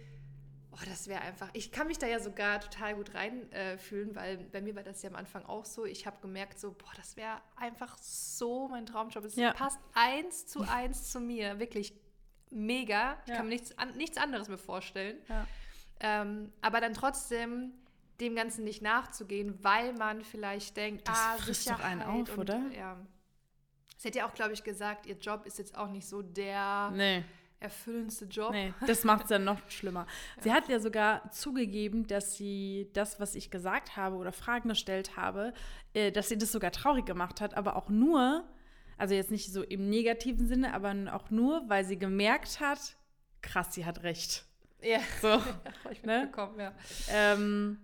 oh, 0.72 0.78
das 0.90 1.08
wäre 1.08 1.22
einfach, 1.22 1.50
ich 1.54 1.72
kann 1.72 1.88
mich 1.88 1.98
da 2.00 2.08
ja 2.08 2.20
sogar 2.20 2.60
total 2.60 2.96
gut 2.96 3.14
reinfühlen, 3.14 3.52
äh, 3.54 3.78
fühlen, 3.78 4.16
weil 4.16 4.38
bei 4.38 4.62
mir 4.62 4.76
war 4.76 4.84
das 4.84 5.02
ja 5.04 5.10
am 5.10 5.16
Anfang 5.16 5.46
auch 5.46 5.64
so. 5.66 5.86
Ich 5.86 6.06
habe 6.06 6.18
gemerkt, 6.22 6.60
so, 6.60 6.72
boah, 6.74 6.92
das 6.98 7.16
wäre 7.16 7.38
einfach 7.56 7.98
so 7.98 8.68
mein 8.68 8.86
Traumjob. 8.86 9.24
Es 9.24 9.36
Ja. 9.36 9.54
passt 9.54 9.80
eins 9.94 10.48
zu 10.48 10.62
eins 10.64 11.10
zu 11.12 11.20
mir, 11.22 11.60
wirklich 11.60 11.94
mega. 12.52 13.18
Ich 13.26 13.34
kann 13.34 13.46
mir 13.48 13.54
nichts, 13.54 13.78
an, 13.78 13.96
nichts 13.98 14.18
anderes 14.18 14.50
mir 14.50 14.58
vorstellen. 14.58 15.18
Ja. 15.30 15.48
Ähm, 16.00 16.52
aber 16.62 16.82
dann 16.82 16.94
trotzdem 16.94 17.74
dem 18.20 18.36
Ganzen 18.36 18.64
nicht 18.64 18.82
nachzugehen, 18.82 19.58
weil 19.64 19.94
man 19.94 20.24
vielleicht 20.24 20.78
denkt, 20.78 21.08
Das 21.08 21.18
ah, 21.18 21.38
frisst 21.38 21.70
doch 21.70 21.80
einen 21.80 22.02
auf, 22.02 22.30
und, 22.30 22.38
oder? 22.38 22.62
Ja. 22.78 22.98
Sie 23.98 24.08
hat 24.10 24.16
ja 24.16 24.28
auch, 24.28 24.34
glaube 24.34 24.54
ich, 24.54 24.64
gesagt, 24.64 25.06
ihr 25.06 25.16
Job 25.18 25.46
ist 25.46 25.58
jetzt 25.58 25.78
auch 25.78 25.90
nicht 25.90 26.08
so 26.08 26.22
der 26.22 26.92
Nee. 26.94 27.24
erfüllendste 27.60 28.26
Job. 28.26 28.52
Nee, 28.52 28.74
das 28.88 29.04
macht 29.04 29.24
es 29.24 29.30
dann 29.30 29.44
noch 29.44 29.60
schlimmer. 29.70 30.06
Sie 30.42 30.52
hat 30.52 30.68
ja 30.70 30.80
sogar 30.80 31.30
zugegeben, 31.32 32.06
dass 32.08 32.36
sie 32.36 32.90
das, 32.94 33.20
was 33.20 33.36
ich 33.36 33.52
gesagt 33.52 33.96
habe 33.98 34.16
oder 34.18 34.32
Fragen 34.32 34.70
gestellt 34.70 35.16
habe, 35.18 35.54
äh, 35.94 36.12
dass 36.12 36.30
sie 36.30 36.38
das 36.38 36.52
sogar 36.52 36.72
traurig 36.72 37.06
gemacht 37.06 37.42
hat, 37.42 37.56
aber 37.56 37.76
auch 37.76 37.90
nur, 37.90 38.48
also 38.98 39.14
jetzt 39.16 39.32
nicht 39.32 39.52
so 39.52 39.64
im 39.64 39.90
negativen 39.90 40.48
Sinne, 40.48 40.74
aber 40.74 40.94
auch 41.14 41.30
nur, 41.32 41.68
weil 41.68 41.84
sie 41.84 41.98
gemerkt 41.98 42.60
hat, 42.60 42.98
krass, 43.42 43.74
sie 43.74 43.86
hat 43.86 44.04
recht. 44.04 44.46
Ja, 44.86 45.00
So, 45.22 45.30
hab 45.84 45.92
ich 45.92 46.04
Ne? 46.04 46.22
mitbekommen, 46.22 46.60
ja. 46.60 46.74
ähm, 47.10 47.80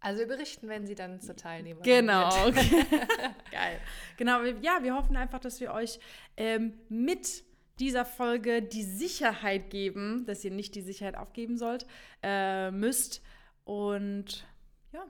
Also 0.00 0.20
wir 0.20 0.28
berichten, 0.28 0.68
wenn 0.68 0.86
sie 0.86 0.94
dann 0.94 1.20
zur 1.20 1.36
Teilnehmerin 1.36 1.82
genau. 1.82 2.30
wird. 2.46 2.56
Okay. 2.58 2.86
Geil. 3.50 3.80
Genau, 4.16 4.42
ja, 4.62 4.78
wir 4.82 4.94
hoffen 4.94 5.16
einfach, 5.16 5.40
dass 5.40 5.60
wir 5.60 5.72
euch 5.72 5.98
ähm, 6.36 6.74
mit 6.88 7.44
dieser 7.80 8.04
Folge 8.04 8.62
die 8.62 8.84
Sicherheit 8.84 9.68
geben, 9.70 10.24
dass 10.26 10.44
ihr 10.44 10.50
nicht 10.50 10.74
die 10.74 10.80
Sicherheit 10.80 11.16
aufgeben 11.16 11.58
sollt, 11.58 11.86
äh, 12.22 12.70
müsst. 12.70 13.20
Und 13.64 14.46
ja, 14.92 15.04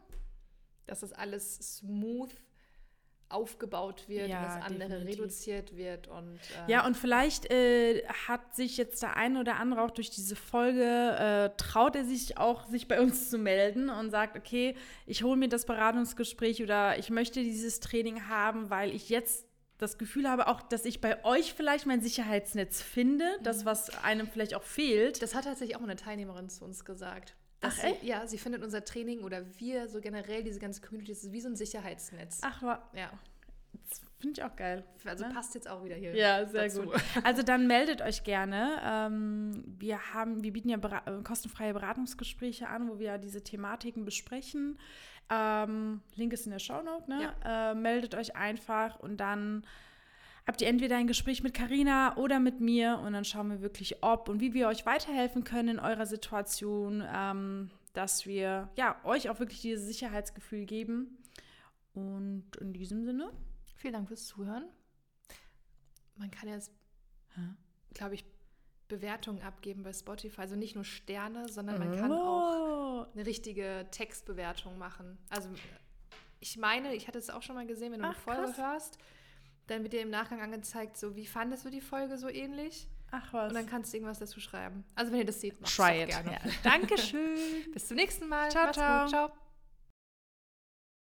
Dass 0.86 1.00
das 1.00 1.12
alles 1.12 1.76
smooth 1.78 2.30
aufgebaut 3.28 4.08
wird, 4.08 4.28
Ja, 4.28 4.44
das 4.44 4.64
andere 4.64 4.88
definitiv. 4.90 5.18
reduziert 5.20 5.76
wird 5.76 6.08
und 6.08 6.38
äh, 6.66 6.70
Ja, 6.72 6.86
und 6.86 6.96
vielleicht 6.96 7.50
äh, 7.50 8.04
hat 8.28 8.54
sich 8.54 8.76
jetzt 8.76 9.02
der 9.02 9.16
eine 9.16 9.40
oder 9.40 9.56
andere 9.56 9.82
auch 9.82 9.90
durch 9.90 10.10
diese 10.10 10.36
Folge, 10.36 10.84
äh, 10.84 11.56
traut 11.56 11.96
er 11.96 12.04
sich 12.04 12.38
auch, 12.38 12.66
sich 12.66 12.86
bei 12.88 13.00
uns 13.00 13.28
zu 13.30 13.38
melden 13.38 13.90
und 13.90 14.10
sagt, 14.10 14.36
okay, 14.36 14.76
ich 15.06 15.22
hole 15.24 15.36
mir 15.36 15.48
das 15.48 15.66
Beratungsgespräch 15.66 16.62
oder 16.62 16.98
ich 16.98 17.10
möchte 17.10 17.42
dieses 17.42 17.80
Training 17.80 18.28
haben, 18.28 18.70
weil 18.70 18.94
ich 18.94 19.08
jetzt 19.08 19.46
das 19.78 19.98
Gefühl 19.98 20.28
habe, 20.30 20.46
auch, 20.46 20.62
dass 20.62 20.84
ich 20.86 21.00
bei 21.00 21.22
euch 21.24 21.52
vielleicht 21.52 21.84
mein 21.84 22.00
Sicherheitsnetz 22.00 22.80
finde, 22.80 23.26
das, 23.42 23.66
was 23.66 23.90
einem 24.04 24.26
vielleicht 24.26 24.54
auch 24.54 24.62
fehlt. 24.62 25.20
Das 25.20 25.34
hat 25.34 25.44
tatsächlich 25.44 25.76
auch 25.76 25.82
eine 25.82 25.96
Teilnehmerin 25.96 26.48
zu 26.48 26.64
uns 26.64 26.84
gesagt. 26.84 27.34
Ach, 27.62 27.70
sie? 27.72 27.94
Ja, 28.02 28.26
sie 28.26 28.38
findet 28.38 28.62
unser 28.62 28.84
Training 28.84 29.20
oder 29.22 29.44
wir, 29.58 29.88
so 29.88 30.00
generell 30.00 30.42
diese 30.44 30.58
ganze 30.60 30.80
Community, 30.80 31.12
das 31.12 31.24
ist 31.24 31.32
wie 31.32 31.40
so 31.40 31.48
ein 31.48 31.56
Sicherheitsnetz. 31.56 32.40
Ach, 32.42 32.62
wa- 32.62 32.82
Ja, 32.94 33.10
das 33.88 34.00
finde 34.20 34.40
ich 34.40 34.44
auch 34.44 34.54
geil. 34.56 34.84
also 35.04 35.26
Ne? 35.26 35.32
passt 35.34 35.54
jetzt 35.54 35.68
auch 35.68 35.84
wieder 35.84 35.96
hier. 35.96 36.14
Ja, 36.14 36.44
sehr 36.46 36.64
dazu. 36.64 36.82
gut. 36.82 36.94
Also 37.24 37.42
dann 37.42 37.66
meldet 37.66 38.02
euch 38.02 38.24
gerne. 38.24 38.80
Ähm, 38.84 39.64
wir 39.78 40.14
haben, 40.14 40.42
wir 40.42 40.52
bieten 40.52 40.68
ja 40.68 40.76
bera 40.76 41.02
äh, 41.06 41.22
kostenfreie 41.22 41.72
Beratungsgespräche 41.72 42.68
an, 42.68 42.88
wo 42.88 42.98
wir 42.98 43.06
ja 43.06 43.18
diese 43.18 43.42
Thematiken 43.42 44.04
besprechen. 44.04 44.78
Ähm, 45.30 46.02
Link 46.14 46.32
ist 46.32 46.46
in 46.46 46.52
der 46.52 46.58
Shownote, 46.60 47.10
ne? 47.10 47.34
Äh, 47.44 47.74
meldet 47.74 48.14
euch 48.14 48.36
einfach 48.36 49.00
und 49.00 49.16
dann 49.16 49.66
habt 50.46 50.60
ihr 50.62 50.68
entweder 50.68 50.96
ein 50.96 51.06
Gespräch 51.06 51.42
mit 51.42 51.54
Karina 51.54 52.16
oder 52.16 52.38
mit 52.40 52.60
mir 52.60 52.98
und 53.04 53.12
dann 53.12 53.24
schauen 53.24 53.48
wir 53.50 53.60
wirklich, 53.62 54.02
ob 54.02 54.28
und 54.28 54.40
wie 54.40 54.54
wir 54.54 54.68
euch 54.68 54.86
weiterhelfen 54.86 55.44
können 55.44 55.68
in 55.68 55.78
eurer 55.78 56.06
Situation, 56.06 57.02
ähm, 57.12 57.70
dass 57.92 58.26
wir 58.26 58.68
ja 58.76 58.96
euch 59.04 59.28
auch 59.30 59.38
wirklich 59.40 59.60
dieses 59.60 59.86
Sicherheitsgefühl 59.86 60.64
geben. 60.66 61.18
Und 61.94 62.44
in 62.60 62.72
diesem 62.74 63.04
Sinne. 63.04 63.30
Vielen 63.76 63.94
Dank 63.94 64.08
fürs 64.08 64.26
Zuhören. 64.26 64.64
Man 66.16 66.30
kann 66.30 66.48
jetzt, 66.48 66.70
glaube 67.94 68.14
ich, 68.14 68.24
Bewertungen 68.88 69.42
abgeben 69.42 69.82
bei 69.82 69.92
Spotify. 69.92 70.42
Also 70.42 70.56
nicht 70.56 70.74
nur 70.74 70.84
Sterne, 70.84 71.48
sondern 71.48 71.78
man 71.78 71.96
kann 71.96 72.12
auch 72.12 73.06
Oh. 73.06 73.06
eine 73.14 73.26
richtige 73.26 73.86
Textbewertung 73.90 74.78
machen. 74.78 75.18
Also 75.30 75.48
ich 76.40 76.56
meine, 76.58 76.94
ich 76.94 77.08
hatte 77.08 77.18
es 77.18 77.30
auch 77.30 77.42
schon 77.42 77.54
mal 77.56 77.66
gesehen, 77.66 77.92
wenn 77.92 78.00
du 78.00 78.06
eine 78.06 78.14
Ach, 78.16 78.20
Folge 78.20 78.42
krass. 78.52 78.58
hörst, 78.58 78.98
dann 79.66 79.82
wird 79.82 79.92
dir 79.92 80.02
im 80.02 80.10
Nachgang 80.10 80.40
angezeigt, 80.40 80.96
so 80.96 81.16
wie 81.16 81.26
fandest 81.26 81.64
du 81.64 81.70
die 81.70 81.80
Folge 81.80 82.18
so 82.18 82.28
ähnlich? 82.28 82.88
Ach 83.10 83.32
was. 83.32 83.48
Und 83.48 83.54
dann 83.54 83.66
kannst 83.66 83.92
du 83.92 83.98
irgendwas 83.98 84.18
dazu 84.18 84.40
schreiben. 84.40 84.84
Also 84.94 85.12
wenn 85.12 85.20
ihr 85.20 85.24
das 85.26 85.40
seht, 85.40 85.60
macht 85.60 85.74
Try 85.74 86.02
it. 86.02 86.08
gerne. 86.08 86.32
Ja. 86.32 86.38
Dankeschön. 86.62 87.36
Bis 87.72 87.86
zum 87.86 87.96
nächsten 87.96 88.28
Mal. 88.28 88.50
Ciao, 88.50 88.64
Macht's 88.64 88.78
ciao. 88.78 89.00
gut. 89.02 89.10
Ciao. 89.10 89.45